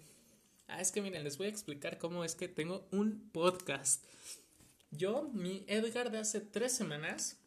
Ah, 0.67 0.79
es 0.79 0.91
que 0.91 1.01
miren, 1.01 1.24
les 1.24 1.38
voy 1.38 1.48
a 1.48 1.50
explicar 1.50 1.98
cómo 1.98 2.24
es 2.24 2.36
que 2.36 2.48
tengo 2.48 2.88
un 2.91 3.29
podcast. 3.31 4.05
Yo, 4.89 5.29
mi 5.33 5.65
Edgar 5.67 6.12
de 6.12 6.19
hace 6.19 6.39
tres 6.39 6.71
semanas, 6.74 7.38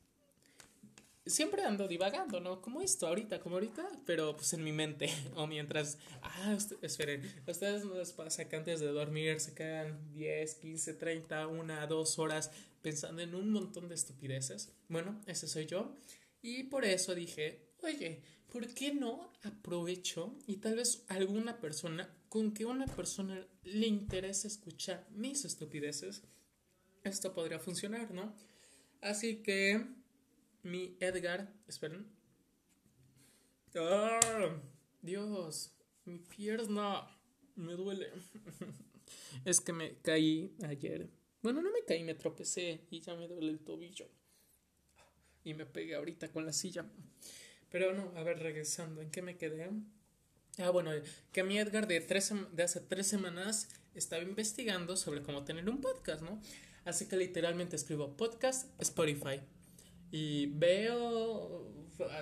siempre 1.26 1.64
ando 1.64 1.88
divagando, 1.88 2.40
¿no? 2.40 2.61
Como 2.61 2.81
esto, 2.81 3.07
ahorita, 3.07 3.40
como 3.40 3.57
ahorita, 3.57 3.88
pero 4.04 4.37
pues 4.37 4.52
en 4.52 4.64
mi 4.64 4.73
mente. 4.73 5.09
O 5.37 5.47
mientras, 5.47 5.99
ah, 6.23 6.57
esperen, 6.83 7.23
ustedes 7.47 7.85
no 7.85 7.95
les 7.97 8.12
pasa 8.12 8.49
que 8.49 8.57
antes 8.57 8.81
de 8.81 8.87
dormir 8.87 9.40
se 9.40 9.54
quedan 9.54 10.12
10, 10.12 10.54
15, 10.57 10.95
30, 10.95 11.47
una, 11.49 11.87
dos 11.87 12.19
horas 12.19 12.50
pensando 12.83 13.23
en 13.23 13.35
un 13.35 13.50
montón 13.50 13.88
de 13.88 13.95
estupideces. 13.95 14.73
Bueno, 14.88 15.21
ese 15.26 15.49
soy 15.49 15.66
yo. 15.66 15.95
Y 16.43 16.64
por 16.64 16.85
eso 16.85 17.14
dije, 17.14 17.71
oye, 17.83 18.21
¿por 18.52 18.66
qué 18.75 18.93
no 18.93 19.33
aprovecho 19.43 20.37
y 20.47 20.59
tal 20.59 20.76
vez 20.76 21.04
alguna 21.09 21.59
persona, 21.59 22.14
con 22.28 22.52
que 22.52 22.66
una 22.66 22.87
persona 22.87 23.47
le 23.62 23.87
interese 23.87 24.49
escuchar 24.49 25.07
mis 25.11 25.45
estupideces, 25.45 26.23
esto 27.02 27.33
podría 27.33 27.59
funcionar, 27.59 28.11
¿no? 28.12 28.35
Así 29.00 29.37
que 29.37 29.85
mi 30.64 30.97
Edgar, 30.99 31.52
esperen. 31.68 32.06
¡Ah! 33.76 34.21
Dios, 35.02 35.73
mi 36.04 36.18
pierna 36.18 37.06
me 37.56 37.75
duele. 37.75 38.11
es 39.44 39.61
que 39.61 39.73
me 39.73 39.99
caí 40.00 40.56
ayer. 40.64 41.11
Bueno, 41.42 41.61
no 41.61 41.71
me 41.71 41.85
caí, 41.87 42.02
me 42.02 42.14
tropecé 42.14 42.87
y 42.90 43.00
ya 43.00 43.14
me 43.14 43.28
duele 43.28 43.50
el 43.50 43.61
tobillo. 43.61 44.09
Y 45.44 45.52
me 45.54 45.66
pegué 45.66 45.94
ahorita 45.94 46.33
con 46.33 46.47
la 46.47 46.52
silla. 46.52 46.87
Pero 47.71 47.92
no, 47.92 48.12
a 48.16 48.23
ver, 48.23 48.38
regresando, 48.38 49.02
¿en 49.02 49.11
qué 49.11 49.21
me 49.21 49.37
quedé? 49.37 49.71
Ah, 50.59 50.71
bueno, 50.71 50.92
que 51.33 51.42
mi 51.42 51.59
Edgar 51.59 51.87
de, 51.87 52.00
tres, 52.00 52.33
de 52.52 52.62
hace 52.62 52.80
tres 52.80 53.06
semanas 53.06 53.68
estaba 53.94 54.23
investigando 54.23 54.97
sobre 54.97 55.23
cómo 55.23 55.44
tener 55.44 55.68
un 55.68 55.80
podcast, 55.80 56.23
¿no? 56.23 56.40
Así 56.85 57.06
que 57.06 57.16
literalmente 57.16 57.76
escribo 57.76 58.16
podcast 58.16 58.71
Spotify. 58.80 59.40
Y 60.11 60.46
veo, 60.46 61.68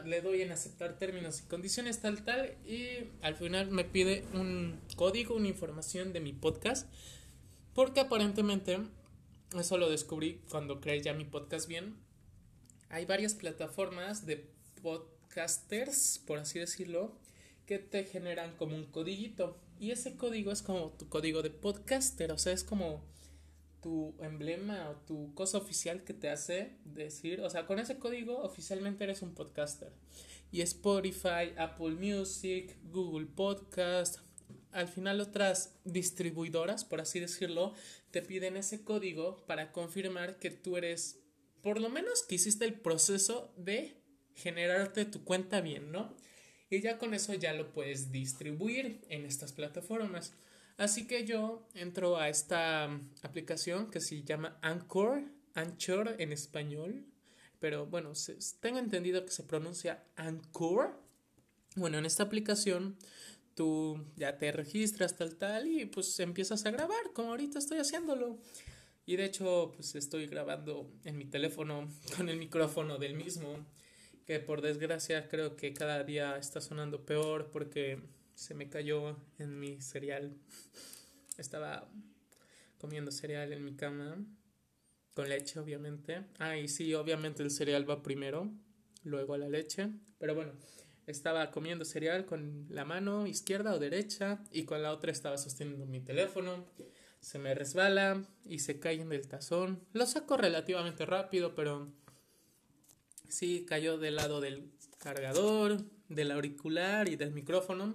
le 0.04 0.20
doy 0.20 0.42
en 0.42 0.52
aceptar 0.52 0.98
términos 0.98 1.40
y 1.40 1.48
condiciones 1.48 2.00
tal, 2.00 2.24
tal. 2.24 2.56
Y 2.66 3.10
al 3.22 3.36
final 3.36 3.70
me 3.70 3.84
pide 3.84 4.24
un 4.34 4.80
código, 4.96 5.34
una 5.34 5.48
información 5.48 6.12
de 6.12 6.20
mi 6.20 6.32
podcast. 6.32 6.88
Porque 7.74 8.00
aparentemente, 8.00 8.78
eso 9.58 9.78
lo 9.78 9.88
descubrí 9.90 10.40
cuando 10.50 10.80
creé 10.80 11.00
ya 11.02 11.14
mi 11.14 11.24
podcast 11.24 11.68
bien. 11.68 11.96
Hay 12.90 13.06
varias 13.06 13.34
plataformas 13.34 14.26
de 14.26 14.46
podcasters, 14.82 16.20
por 16.26 16.38
así 16.38 16.58
decirlo, 16.58 17.16
que 17.66 17.78
te 17.78 18.04
generan 18.04 18.54
como 18.56 18.76
un 18.76 18.84
codiguito. 18.84 19.58
Y 19.80 19.90
ese 19.90 20.16
código 20.16 20.52
es 20.52 20.62
como 20.62 20.90
tu 20.90 21.08
código 21.08 21.42
de 21.42 21.50
podcaster, 21.50 22.32
o 22.32 22.38
sea, 22.38 22.52
es 22.52 22.64
como 22.64 23.02
tu 23.82 24.14
emblema 24.20 24.88
o 24.90 24.96
tu 25.04 25.34
cosa 25.34 25.58
oficial 25.58 26.04
que 26.04 26.14
te 26.14 26.30
hace 26.30 26.78
decir, 26.84 27.40
o 27.40 27.50
sea, 27.50 27.66
con 27.66 27.78
ese 27.78 27.98
código 27.98 28.38
oficialmente 28.38 29.04
eres 29.04 29.22
un 29.22 29.34
podcaster. 29.34 29.92
Y 30.50 30.60
Spotify, 30.62 31.52
Apple 31.56 31.96
Music, 31.96 32.76
Google 32.84 33.26
Podcast, 33.26 34.18
al 34.70 34.88
final 34.88 35.20
otras 35.20 35.78
distribuidoras, 35.84 36.84
por 36.84 37.00
así 37.00 37.20
decirlo, 37.20 37.74
te 38.10 38.22
piden 38.22 38.56
ese 38.56 38.84
código 38.84 39.44
para 39.46 39.72
confirmar 39.72 40.38
que 40.38 40.50
tú 40.50 40.76
eres, 40.76 41.20
por 41.62 41.80
lo 41.80 41.88
menos 41.88 42.22
que 42.22 42.36
hiciste 42.36 42.64
el 42.64 42.74
proceso 42.74 43.52
de 43.56 44.00
generarte 44.34 45.04
tu 45.04 45.24
cuenta 45.24 45.60
bien, 45.60 45.92
¿no? 45.92 46.16
Y 46.70 46.80
ya 46.80 46.98
con 46.98 47.12
eso 47.12 47.34
ya 47.34 47.52
lo 47.52 47.72
puedes 47.72 48.12
distribuir 48.12 49.04
en 49.08 49.26
estas 49.26 49.52
plataformas. 49.52 50.34
Así 50.76 51.06
que 51.06 51.24
yo 51.24 51.68
entro 51.74 52.16
a 52.16 52.28
esta 52.28 52.84
aplicación 53.22 53.90
que 53.90 54.00
se 54.00 54.22
llama 54.22 54.58
Anchor, 54.62 55.22
Anchor 55.54 56.16
en 56.18 56.32
español, 56.32 57.04
pero 57.58 57.86
bueno, 57.86 58.12
tengo 58.60 58.78
entendido 58.78 59.24
que 59.24 59.30
se 59.30 59.44
pronuncia 59.44 60.02
Anchor. 60.16 60.98
Bueno, 61.76 61.98
en 61.98 62.06
esta 62.06 62.24
aplicación 62.24 62.96
tú 63.54 64.04
ya 64.16 64.38
te 64.38 64.50
registras 64.50 65.16
tal 65.16 65.36
tal 65.36 65.68
y 65.68 65.86
pues 65.86 66.18
empiezas 66.20 66.64
a 66.66 66.70
grabar 66.70 67.12
como 67.12 67.30
ahorita 67.30 67.58
estoy 67.58 67.78
haciéndolo. 67.78 68.38
Y 69.04 69.16
de 69.16 69.26
hecho 69.26 69.72
pues 69.76 69.94
estoy 69.94 70.26
grabando 70.26 70.90
en 71.04 71.18
mi 71.18 71.24
teléfono 71.24 71.88
con 72.16 72.28
el 72.28 72.38
micrófono 72.38 72.98
del 72.98 73.14
mismo, 73.14 73.64
que 74.26 74.40
por 74.40 74.62
desgracia 74.62 75.28
creo 75.28 75.56
que 75.56 75.72
cada 75.72 76.02
día 76.04 76.36
está 76.36 76.60
sonando 76.60 77.04
peor 77.04 77.50
porque 77.52 78.00
se 78.34 78.54
me 78.54 78.68
cayó 78.68 79.16
en 79.38 79.58
mi 79.58 79.80
cereal. 79.80 80.34
Estaba 81.38 81.88
comiendo 82.78 83.10
cereal 83.12 83.52
en 83.52 83.64
mi 83.64 83.74
cama, 83.74 84.16
con 85.14 85.28
leche 85.28 85.60
obviamente. 85.60 86.24
Ah, 86.38 86.56
y 86.56 86.68
sí, 86.68 86.94
obviamente 86.94 87.42
el 87.42 87.50
cereal 87.50 87.88
va 87.88 88.02
primero, 88.02 88.50
luego 89.04 89.36
la 89.36 89.48
leche. 89.48 89.88
Pero 90.18 90.34
bueno, 90.34 90.52
estaba 91.06 91.50
comiendo 91.50 91.84
cereal 91.84 92.26
con 92.26 92.66
la 92.70 92.84
mano 92.84 93.26
izquierda 93.26 93.74
o 93.74 93.78
derecha 93.78 94.42
y 94.50 94.64
con 94.64 94.82
la 94.82 94.92
otra 94.92 95.12
estaba 95.12 95.38
sosteniendo 95.38 95.86
mi 95.86 96.00
teléfono. 96.00 96.64
Se 97.20 97.38
me 97.38 97.54
resbala 97.54 98.24
y 98.44 98.60
se 98.60 98.80
cae 98.80 99.00
en 99.00 99.12
el 99.12 99.28
tazón. 99.28 99.80
Lo 99.92 100.06
saco 100.06 100.36
relativamente 100.36 101.06
rápido, 101.06 101.54
pero 101.54 101.88
sí 103.28 103.64
cayó 103.66 103.98
del 103.98 104.16
lado 104.16 104.40
del 104.40 104.70
cargador, 104.98 105.84
del 106.08 106.30
auricular 106.30 107.08
y 107.08 107.16
del 107.16 107.32
micrófono. 107.32 107.94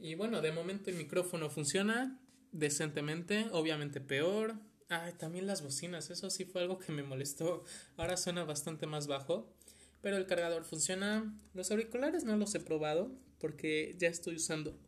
Y 0.00 0.14
bueno, 0.14 0.40
de 0.40 0.50
momento 0.50 0.88
el 0.88 0.96
micrófono 0.96 1.50
funciona 1.50 2.18
decentemente, 2.52 3.46
obviamente 3.52 4.00
peor. 4.00 4.54
Ah, 4.88 5.12
también 5.18 5.46
las 5.46 5.62
bocinas, 5.62 6.10
eso 6.10 6.30
sí 6.30 6.46
fue 6.46 6.62
algo 6.62 6.78
que 6.78 6.90
me 6.90 7.02
molestó. 7.02 7.64
Ahora 7.96 8.16
suena 8.16 8.44
bastante 8.44 8.86
más 8.86 9.06
bajo. 9.06 9.54
Pero 10.00 10.16
el 10.16 10.26
cargador 10.26 10.64
funciona. 10.64 11.38
Los 11.52 11.70
auriculares 11.70 12.24
no 12.24 12.36
los 12.36 12.54
he 12.54 12.60
probado 12.60 13.12
porque 13.38 13.94
ya 13.98 14.08
estoy 14.08 14.36
usando 14.36 14.78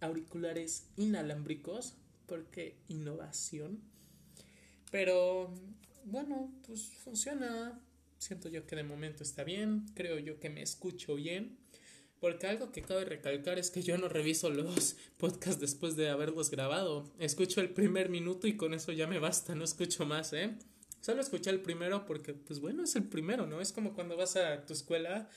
auriculares 0.00 0.88
inalámbricos 0.96 1.94
porque 2.26 2.76
innovación. 2.88 3.80
Pero 4.90 5.54
bueno, 6.04 6.52
pues 6.66 6.90
funciona. 7.04 7.80
Siento 8.18 8.48
yo 8.48 8.66
que 8.66 8.74
de 8.74 8.82
momento 8.82 9.22
está 9.22 9.44
bien. 9.44 9.86
Creo 9.94 10.18
yo 10.18 10.40
que 10.40 10.50
me 10.50 10.62
escucho 10.62 11.14
bien. 11.14 11.59
Porque 12.20 12.46
algo 12.46 12.70
que 12.70 12.82
cabe 12.82 13.06
recalcar 13.06 13.58
es 13.58 13.70
que 13.70 13.82
yo 13.82 13.96
no 13.96 14.08
reviso 14.08 14.50
los 14.50 14.96
podcasts 15.16 15.60
después 15.60 15.96
de 15.96 16.10
haberlos 16.10 16.50
grabado. 16.50 17.10
Escucho 17.18 17.60
el 17.60 17.70
primer 17.70 18.10
minuto 18.10 18.46
y 18.46 18.56
con 18.56 18.74
eso 18.74 18.92
ya 18.92 19.06
me 19.06 19.18
basta, 19.18 19.54
no 19.54 19.64
escucho 19.64 20.04
más, 20.06 20.32
¿eh? 20.32 20.54
Solo 21.00 21.22
escuché 21.22 21.48
el 21.48 21.62
primero 21.62 22.04
porque, 22.04 22.34
pues 22.34 22.60
bueno, 22.60 22.84
es 22.84 22.94
el 22.94 23.04
primero, 23.04 23.46
¿no? 23.46 23.62
Es 23.62 23.72
como 23.72 23.94
cuando 23.94 24.18
vas 24.18 24.36
a 24.36 24.66
tu 24.66 24.74
escuela 24.74 25.30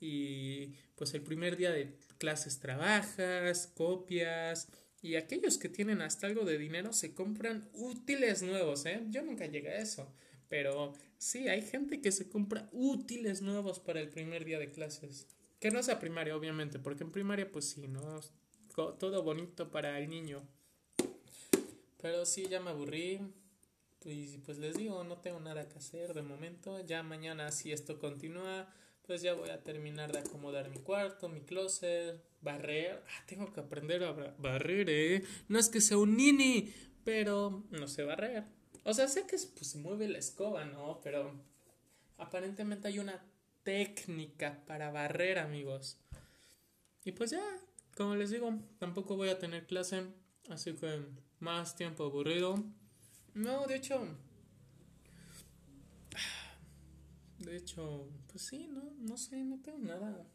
y 0.00 0.68
pues 0.96 1.12
el 1.12 1.20
primer 1.22 1.58
día 1.58 1.70
de 1.70 1.98
clases 2.16 2.60
trabajas, 2.60 3.70
copias 3.74 4.68
y 5.02 5.16
aquellos 5.16 5.58
que 5.58 5.68
tienen 5.68 6.00
hasta 6.00 6.26
algo 6.26 6.46
de 6.46 6.56
dinero 6.56 6.94
se 6.94 7.14
compran 7.14 7.68
útiles 7.74 8.42
nuevos, 8.42 8.86
¿eh? 8.86 9.02
Yo 9.10 9.22
nunca 9.22 9.44
llegué 9.44 9.70
a 9.70 9.82
eso, 9.82 10.14
pero 10.48 10.94
sí, 11.18 11.48
hay 11.48 11.60
gente 11.60 12.00
que 12.00 12.10
se 12.10 12.30
compra 12.30 12.70
útiles 12.72 13.42
nuevos 13.42 13.80
para 13.80 14.00
el 14.00 14.08
primer 14.08 14.46
día 14.46 14.58
de 14.58 14.70
clases. 14.70 15.26
Que 15.62 15.70
no 15.70 15.80
sea 15.80 16.00
primaria, 16.00 16.36
obviamente, 16.36 16.80
porque 16.80 17.04
en 17.04 17.12
primaria, 17.12 17.48
pues 17.48 17.70
sí, 17.70 17.86
¿no? 17.86 18.20
Todo 18.74 19.22
bonito 19.22 19.70
para 19.70 19.96
el 20.00 20.10
niño. 20.10 20.42
Pero 22.00 22.26
sí, 22.26 22.48
ya 22.48 22.58
me 22.58 22.70
aburrí. 22.70 23.20
Y 24.04 24.38
pues 24.38 24.58
les 24.58 24.76
digo, 24.76 25.04
no 25.04 25.18
tengo 25.18 25.38
nada 25.38 25.68
que 25.68 25.78
hacer 25.78 26.14
de 26.14 26.22
momento. 26.22 26.84
Ya 26.84 27.04
mañana, 27.04 27.52
si 27.52 27.70
esto 27.70 28.00
continúa, 28.00 28.74
pues 29.06 29.22
ya 29.22 29.34
voy 29.34 29.50
a 29.50 29.62
terminar 29.62 30.10
de 30.10 30.18
acomodar 30.18 30.68
mi 30.68 30.78
cuarto, 30.78 31.28
mi 31.28 31.42
closet, 31.42 32.20
barrer. 32.40 33.00
Ah, 33.06 33.24
tengo 33.28 33.52
que 33.52 33.60
aprender 33.60 34.02
a 34.02 34.34
barrer, 34.38 34.90
¿eh? 34.90 35.22
No 35.46 35.60
es 35.60 35.68
que 35.68 35.80
sea 35.80 35.96
un 35.96 36.16
nini, 36.16 36.74
pero 37.04 37.62
no 37.70 37.86
sé 37.86 38.02
barrer. 38.02 38.46
O 38.82 38.92
sea, 38.94 39.06
sé 39.06 39.28
que 39.28 39.36
pues, 39.36 39.68
se 39.68 39.78
mueve 39.78 40.08
la 40.08 40.18
escoba, 40.18 40.64
¿no? 40.64 41.00
Pero 41.04 41.40
aparentemente 42.18 42.88
hay 42.88 42.98
una 42.98 43.24
técnica 43.62 44.64
para 44.66 44.90
barrer, 44.90 45.38
amigos. 45.38 45.98
Y 47.04 47.12
pues 47.12 47.30
ya, 47.30 47.42
como 47.96 48.14
les 48.14 48.30
digo, 48.30 48.58
tampoco 48.78 49.16
voy 49.16 49.28
a 49.28 49.38
tener 49.38 49.66
clase, 49.66 50.06
así 50.48 50.72
que 50.74 51.02
más 51.40 51.76
tiempo 51.76 52.04
aburrido. 52.04 52.62
No, 53.34 53.66
de 53.66 53.76
hecho, 53.76 54.06
de 57.38 57.56
hecho, 57.56 58.08
pues 58.28 58.46
sí, 58.46 58.68
no, 58.70 58.92
no 58.98 59.16
sé, 59.16 59.42
no 59.44 59.60
tengo 59.60 59.78
nada. 59.78 60.26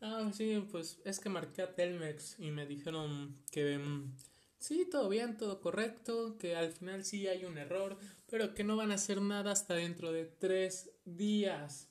Ah, 0.00 0.30
sí, 0.32 0.66
pues 0.70 1.00
es 1.04 1.20
que 1.20 1.28
marqué 1.28 1.62
a 1.62 1.74
Telmex 1.74 2.38
y 2.38 2.50
me 2.50 2.66
dijeron 2.66 3.36
que 3.50 3.78
mm, 3.78 4.16
sí, 4.58 4.88
todo 4.90 5.08
bien, 5.08 5.36
todo 5.36 5.60
correcto, 5.60 6.38
que 6.38 6.56
al 6.56 6.72
final 6.72 7.04
sí 7.04 7.28
hay 7.28 7.44
un 7.44 7.58
error, 7.58 7.98
pero 8.30 8.54
que 8.54 8.64
no 8.64 8.76
van 8.76 8.92
a 8.92 8.94
hacer 8.94 9.20
nada 9.20 9.52
hasta 9.52 9.74
dentro 9.74 10.10
de 10.12 10.24
tres 10.24 10.90
días 11.04 11.89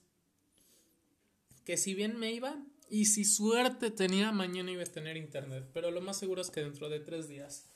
que 1.70 1.76
si 1.76 1.94
bien 1.94 2.18
me 2.18 2.32
iba 2.32 2.60
y 2.88 3.04
si 3.04 3.24
suerte 3.24 3.92
tenía, 3.92 4.32
mañana 4.32 4.72
iba 4.72 4.82
a 4.82 4.86
tener 4.86 5.16
internet. 5.16 5.70
Pero 5.72 5.92
lo 5.92 6.00
más 6.00 6.18
seguro 6.18 6.42
es 6.42 6.50
que 6.50 6.62
dentro 6.62 6.88
de 6.88 6.98
tres 6.98 7.28
días. 7.28 7.70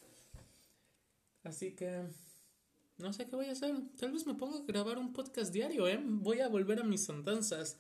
Así 1.45 1.77
que 1.77 2.03
no 2.99 3.13
sé 3.13 3.29
qué 3.29 3.37
voy 3.37 3.47
a 3.47 3.53
hacer. 3.53 3.73
Tal 3.97 4.11
vez 4.11 4.27
me 4.27 4.35
ponga 4.35 4.59
a 4.59 4.63
grabar 4.67 4.99
un 4.99 5.13
podcast 5.13 5.53
diario, 5.53 5.87
¿eh? 5.87 6.01
Voy 6.05 6.41
a 6.41 6.49
volver 6.49 6.81
a 6.81 6.83
mis 6.83 7.09
andanzas. 7.09 7.77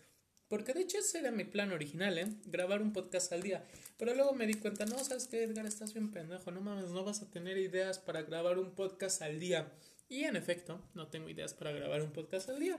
Porque 0.46 0.72
de 0.72 0.82
hecho 0.82 0.98
ese 0.98 1.18
era 1.18 1.32
mi 1.32 1.42
plan 1.42 1.72
original, 1.72 2.16
¿eh? 2.16 2.32
Grabar 2.44 2.80
un 2.80 2.92
podcast 2.92 3.32
al 3.32 3.42
día. 3.42 3.66
Pero 3.96 4.14
luego 4.14 4.34
me 4.34 4.46
di 4.46 4.54
cuenta, 4.54 4.86
no, 4.86 4.96
¿sabes 5.02 5.26
qué, 5.26 5.42
Edgar? 5.42 5.66
Estás 5.66 5.94
bien 5.94 6.12
pendejo. 6.12 6.52
No 6.52 6.60
mames, 6.60 6.92
no 6.92 7.02
vas 7.02 7.22
a 7.22 7.30
tener 7.32 7.58
ideas 7.58 7.98
para 7.98 8.22
grabar 8.22 8.60
un 8.60 8.70
podcast 8.76 9.20
al 9.20 9.40
día. 9.40 9.72
Y 10.08 10.22
en 10.22 10.36
efecto, 10.36 10.80
no 10.94 11.08
tengo 11.08 11.28
ideas 11.28 11.54
para 11.54 11.72
grabar 11.72 12.02
un 12.02 12.12
podcast 12.12 12.50
al 12.50 12.60
día. 12.60 12.78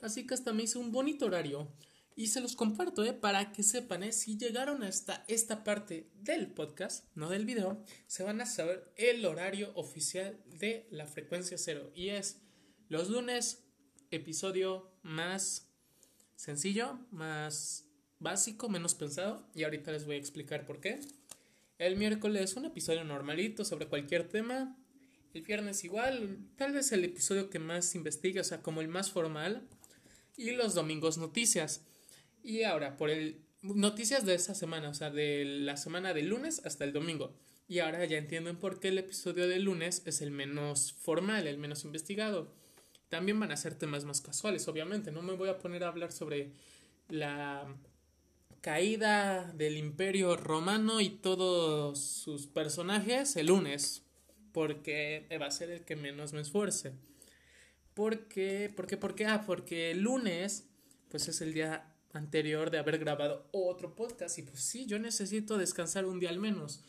Así 0.00 0.26
que 0.26 0.32
hasta 0.32 0.54
me 0.54 0.62
hice 0.62 0.78
un 0.78 0.92
bonito 0.92 1.26
horario 1.26 1.68
Y 2.18 2.28
se 2.28 2.40
los 2.40 2.56
comparto, 2.56 3.04
¿eh? 3.04 3.12
Para 3.12 3.52
que 3.52 3.62
sepan, 3.62 4.02
¿eh? 4.02 4.10
Si 4.10 4.38
llegaron 4.38 4.82
hasta 4.82 5.22
esta 5.28 5.64
parte 5.64 6.08
del 6.14 6.46
podcast, 6.46 7.04
no 7.14 7.28
del 7.28 7.44
video, 7.44 7.84
se 8.06 8.22
van 8.22 8.40
a 8.40 8.46
saber 8.46 8.90
el 8.96 9.26
horario 9.26 9.70
oficial 9.74 10.42
de 10.46 10.88
la 10.90 11.06
frecuencia 11.06 11.58
cero. 11.58 11.92
Y 11.94 12.08
es 12.08 12.40
los 12.88 13.10
lunes, 13.10 13.64
episodio 14.10 14.90
más 15.02 15.68
sencillo, 16.36 16.98
más 17.10 17.84
básico, 18.18 18.70
menos 18.70 18.94
pensado. 18.94 19.46
Y 19.54 19.64
ahorita 19.64 19.92
les 19.92 20.06
voy 20.06 20.14
a 20.14 20.18
explicar 20.18 20.64
por 20.64 20.80
qué. 20.80 21.00
El 21.76 21.96
miércoles 21.96 22.56
un 22.56 22.64
episodio 22.64 23.04
normalito 23.04 23.62
sobre 23.62 23.88
cualquier 23.88 24.26
tema. 24.26 24.74
El 25.34 25.42
viernes 25.42 25.84
igual, 25.84 26.38
tal 26.56 26.72
vez 26.72 26.92
el 26.92 27.04
episodio 27.04 27.50
que 27.50 27.58
más 27.58 27.94
investigue, 27.94 28.40
o 28.40 28.44
sea, 28.44 28.62
como 28.62 28.80
el 28.80 28.88
más 28.88 29.10
formal. 29.10 29.68
Y 30.34 30.52
los 30.52 30.72
domingos 30.72 31.18
noticias. 31.18 31.82
Y 32.46 32.62
ahora, 32.62 32.96
por 32.96 33.10
el 33.10 33.40
noticias 33.62 34.24
de 34.24 34.36
esa 34.36 34.54
semana, 34.54 34.88
o 34.88 34.94
sea, 34.94 35.10
de 35.10 35.44
la 35.44 35.76
semana 35.76 36.14
del 36.14 36.28
lunes 36.28 36.62
hasta 36.64 36.84
el 36.84 36.92
domingo. 36.92 37.34
Y 37.66 37.80
ahora 37.80 38.04
ya 38.04 38.18
entienden 38.18 38.56
por 38.56 38.78
qué 38.78 38.88
el 38.88 38.98
episodio 38.98 39.48
del 39.48 39.64
lunes 39.64 40.04
es 40.06 40.22
el 40.22 40.30
menos 40.30 40.92
formal, 40.92 41.48
el 41.48 41.58
menos 41.58 41.84
investigado. 41.84 42.54
También 43.08 43.40
van 43.40 43.50
a 43.50 43.56
ser 43.56 43.74
temas 43.74 44.04
más 44.04 44.20
casuales, 44.20 44.68
obviamente. 44.68 45.10
No 45.10 45.22
me 45.22 45.34
voy 45.34 45.48
a 45.48 45.58
poner 45.58 45.82
a 45.82 45.88
hablar 45.88 46.12
sobre 46.12 46.52
la 47.08 47.66
caída 48.60 49.52
del 49.56 49.76
imperio 49.76 50.36
romano 50.36 51.00
y 51.00 51.10
todos 51.10 51.98
sus 51.98 52.46
personajes 52.46 53.34
el 53.34 53.48
lunes, 53.48 54.04
porque 54.52 55.26
va 55.42 55.46
a 55.46 55.50
ser 55.50 55.70
el 55.70 55.84
que 55.84 55.96
menos 55.96 56.32
me 56.32 56.42
esfuerce. 56.42 56.92
¿Por 57.92 58.28
qué? 58.28 58.72
¿Por 58.76 58.86
qué? 58.86 58.96
¿Por 58.96 59.16
qué? 59.16 59.26
Ah, 59.26 59.42
porque 59.44 59.90
el 59.90 60.02
lunes, 60.02 60.68
pues 61.08 61.26
es 61.26 61.40
el 61.40 61.52
día 61.52 61.92
anterior 62.16 62.70
de 62.70 62.78
haber 62.78 62.98
grabado 62.98 63.48
otro 63.52 63.94
podcast 63.94 64.38
y 64.38 64.42
pues 64.42 64.62
sí, 64.62 64.86
yo 64.86 64.98
necesito 64.98 65.58
descansar 65.58 66.04
un 66.04 66.20
día 66.20 66.30
al 66.30 66.38
menos. 66.38 66.82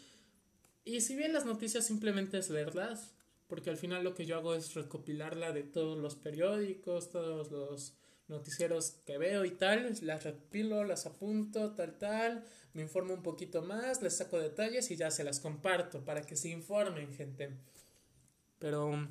Y 0.85 1.01
si 1.01 1.15
bien 1.15 1.33
las 1.33 1.45
noticias 1.45 1.85
simplemente 1.85 2.37
es 2.37 2.49
verdad, 2.49 2.99
porque 3.47 3.69
al 3.69 3.77
final 3.77 4.03
lo 4.03 4.15
que 4.15 4.25
yo 4.25 4.37
hago 4.37 4.55
es 4.55 4.73
recopilarla 4.73 5.51
de 5.51 5.63
todos 5.63 5.97
los 5.97 6.15
periódicos, 6.15 7.09
todos 7.09 7.51
los 7.51 7.93
noticieros 8.27 8.91
que 9.05 9.17
veo 9.17 9.45
y 9.45 9.51
tal, 9.51 9.93
las 10.01 10.23
repilo, 10.23 10.83
las 10.83 11.05
apunto, 11.05 11.73
tal, 11.75 11.97
tal, 11.97 12.43
me 12.73 12.81
informo 12.81 13.13
un 13.13 13.23
poquito 13.23 13.61
más, 13.61 14.01
les 14.01 14.17
saco 14.17 14.37
detalles 14.37 14.91
y 14.91 14.97
ya 14.97 15.11
se 15.11 15.23
las 15.23 15.39
comparto 15.39 16.03
para 16.03 16.21
que 16.21 16.35
se 16.35 16.49
informen, 16.49 17.13
gente. 17.13 17.51
Pero, 18.59 19.07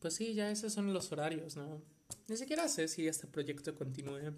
pues 0.00 0.14
sí, 0.14 0.34
ya 0.34 0.50
esos 0.50 0.72
son 0.72 0.92
los 0.92 1.12
horarios, 1.12 1.56
¿no? 1.56 1.82
Ni 2.28 2.36
siquiera 2.36 2.68
sé 2.68 2.88
si 2.88 3.06
este 3.06 3.26
proyecto 3.26 3.74
continúe. 3.74 4.32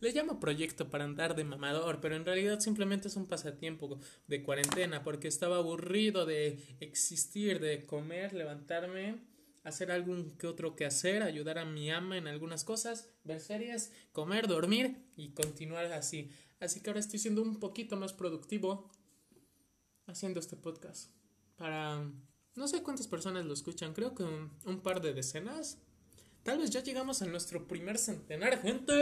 Le 0.00 0.12
llamo 0.12 0.38
proyecto 0.38 0.90
para 0.90 1.04
andar 1.04 1.34
de 1.34 1.42
mamador, 1.42 2.00
pero 2.00 2.14
en 2.14 2.24
realidad 2.24 2.60
simplemente 2.60 3.08
es 3.08 3.16
un 3.16 3.26
pasatiempo 3.26 3.98
de 4.28 4.42
cuarentena 4.44 5.02
porque 5.02 5.26
estaba 5.26 5.56
aburrido 5.56 6.24
de 6.24 6.62
existir, 6.78 7.58
de 7.58 7.84
comer, 7.84 8.32
levantarme, 8.32 9.16
hacer 9.64 9.90
algún 9.90 10.36
que 10.36 10.46
otro 10.46 10.76
que 10.76 10.86
hacer, 10.86 11.22
ayudar 11.22 11.58
a 11.58 11.64
mi 11.64 11.90
ama 11.90 12.16
en 12.16 12.28
algunas 12.28 12.62
cosas, 12.62 13.10
ver 13.24 13.40
series, 13.40 13.92
comer, 14.12 14.46
dormir 14.46 15.10
y 15.16 15.30
continuar 15.32 15.86
así. 15.86 16.30
Así 16.60 16.80
que 16.80 16.90
ahora 16.90 17.00
estoy 17.00 17.18
siendo 17.18 17.42
un 17.42 17.58
poquito 17.58 17.96
más 17.96 18.12
productivo 18.12 18.90
haciendo 20.06 20.38
este 20.38 20.56
podcast. 20.56 21.10
Para... 21.56 22.08
No 22.54 22.66
sé 22.66 22.82
cuántas 22.82 23.06
personas 23.06 23.44
lo 23.44 23.52
escuchan, 23.52 23.94
creo 23.94 24.14
que 24.14 24.24
un, 24.24 24.50
un 24.64 24.80
par 24.80 25.00
de 25.00 25.12
decenas. 25.12 25.78
Tal 26.42 26.58
vez 26.58 26.70
ya 26.70 26.82
llegamos 26.82 27.22
a 27.22 27.26
nuestro 27.26 27.68
primer 27.68 27.98
centenar, 27.98 28.60
gente. 28.60 28.94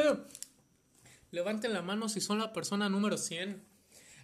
Levanten 1.30 1.72
la 1.72 1.82
mano 1.82 2.08
si 2.08 2.20
son 2.20 2.38
la 2.38 2.52
persona 2.52 2.88
número 2.88 3.18
100. 3.18 3.64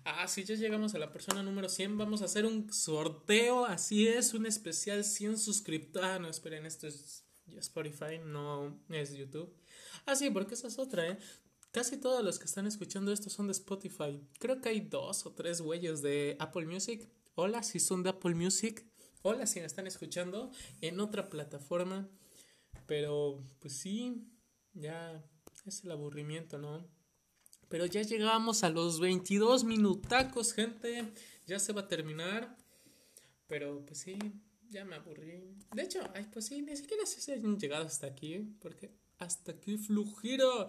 Ah, 0.04 0.26
si 0.26 0.44
ya 0.44 0.54
llegamos 0.54 0.94
a 0.94 0.98
la 0.98 1.12
persona 1.12 1.42
número 1.42 1.68
100, 1.68 1.96
vamos 1.96 2.22
a 2.22 2.24
hacer 2.24 2.44
un 2.44 2.72
sorteo. 2.72 3.64
Así 3.66 4.08
es, 4.08 4.34
un 4.34 4.46
especial 4.46 5.04
100 5.04 5.38
suscriptores. 5.38 6.08
Ah, 6.08 6.18
no, 6.18 6.28
esperen, 6.28 6.66
esto 6.66 6.86
es 6.86 7.24
Spotify, 7.58 8.18
no 8.24 8.80
es 8.88 9.14
YouTube. 9.14 9.54
Ah, 10.06 10.16
sí, 10.16 10.30
porque 10.30 10.54
esa 10.54 10.68
es 10.68 10.78
otra, 10.78 11.08
¿eh? 11.08 11.18
Casi 11.70 11.96
todos 11.96 12.22
los 12.22 12.38
que 12.38 12.44
están 12.44 12.66
escuchando 12.66 13.12
esto 13.12 13.30
son 13.30 13.46
de 13.46 13.52
Spotify. 13.52 14.20
Creo 14.38 14.60
que 14.60 14.68
hay 14.68 14.80
dos 14.80 15.24
o 15.24 15.32
tres 15.32 15.60
güeyes 15.60 16.02
de 16.02 16.36
Apple 16.38 16.66
Music. 16.66 17.08
Hola 17.34 17.62
si 17.62 17.80
son 17.80 18.02
de 18.02 18.10
Apple 18.10 18.34
Music. 18.34 18.84
Hola 19.22 19.46
si 19.46 19.60
me 19.60 19.66
están 19.66 19.86
escuchando 19.86 20.50
en 20.80 21.00
otra 21.00 21.30
plataforma. 21.30 22.10
Pero, 22.86 23.42
pues 23.60 23.74
sí, 23.78 24.28
ya 24.74 25.24
es 25.66 25.84
el 25.84 25.92
aburrimiento, 25.92 26.58
¿no? 26.58 26.86
Pero 27.68 27.86
ya 27.86 28.02
llegamos 28.02 28.64
a 28.64 28.70
los 28.70 29.00
22 29.00 29.64
minutacos, 29.64 30.52
gente. 30.52 31.12
Ya 31.46 31.58
se 31.58 31.72
va 31.72 31.82
a 31.82 31.88
terminar. 31.88 32.56
Pero 33.46 33.84
pues 33.86 34.00
sí, 34.00 34.18
ya 34.68 34.84
me 34.84 34.96
aburrí. 34.96 35.56
De 35.74 35.82
hecho, 35.82 36.00
ay, 36.14 36.26
pues 36.32 36.46
sí, 36.46 36.60
ni 36.62 36.76
siquiera 36.76 37.06
sé 37.06 37.20
si 37.20 37.32
han 37.32 37.58
llegado 37.58 37.86
hasta 37.86 38.06
aquí. 38.06 38.56
Porque 38.60 38.90
hasta 39.18 39.52
aquí 39.52 39.78
flujiro. 39.78 40.68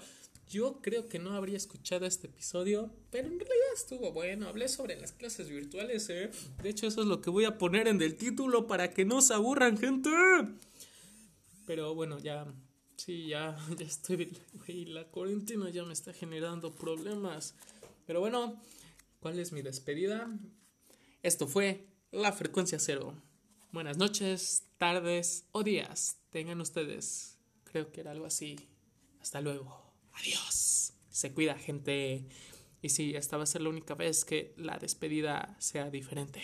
Yo 0.50 0.82
creo 0.82 1.08
que 1.08 1.20
no 1.20 1.34
habría 1.34 1.58
escuchado 1.58 2.06
este 2.06 2.28
episodio, 2.28 2.94
pero 3.10 3.28
en 3.28 3.40
realidad 3.40 3.74
estuvo 3.74 4.12
bueno. 4.12 4.48
Hablé 4.48 4.68
sobre 4.68 5.00
las 5.00 5.14
clases 5.14 5.50
virtuales, 5.50 6.10
¿eh? 6.10 6.30
De 6.62 6.70
hecho, 6.70 6.88
eso 6.88 7.02
es 7.02 7.08
lo 7.08 7.22
que 7.22 7.30
voy 7.30 7.46
a 7.46 7.58
poner 7.58 7.88
en 7.88 8.02
el 8.02 8.16
título 8.16 8.68
para 8.68 8.94
que 8.94 9.06
no 9.06 9.22
se 9.22 9.34
aburran, 9.34 9.78
gente. 9.78 10.10
Pero 11.66 11.96
bueno, 11.96 12.20
ya 12.20 12.46
Sí, 13.04 13.28
ya, 13.28 13.58
ya 13.78 13.86
estoy, 13.86 14.32
güey, 14.54 14.86
la 14.86 15.04
cuarentena 15.04 15.70
ya 15.70 15.84
me 15.84 15.92
está 15.92 16.14
generando 16.14 16.74
problemas. 16.74 17.54
Pero 18.06 18.22
bueno, 18.22 18.62
¿cuál 19.20 19.40
es 19.40 19.52
mi 19.52 19.62
despedida? 19.62 20.30
Esto 21.22 21.46
fue 21.46 21.86
La 22.12 22.32
Frecuencia 22.32 22.80
Cero. 22.80 23.14
Buenas 23.74 23.98
noches, 23.98 24.70
tardes 24.78 25.48
o 25.52 25.64
días 25.64 26.22
tengan 26.30 26.62
ustedes. 26.62 27.38
Creo 27.66 27.92
que 27.92 28.00
era 28.00 28.12
algo 28.12 28.26
así. 28.26 28.56
Hasta 29.20 29.42
luego. 29.42 29.84
Adiós. 30.14 30.94
Se 31.10 31.34
cuida, 31.34 31.56
gente. 31.56 32.26
Y 32.82 32.88
sí, 32.88 33.16
esta 33.16 33.36
va 33.36 33.44
a 33.44 33.48
ser 33.48 33.64
la 33.64 33.70
única 33.70 33.96
vez 33.96 34.24
que 34.24 34.54
la 34.56 34.78
despedida 34.78 35.58
sea 35.60 35.90
diferente. 35.90 36.42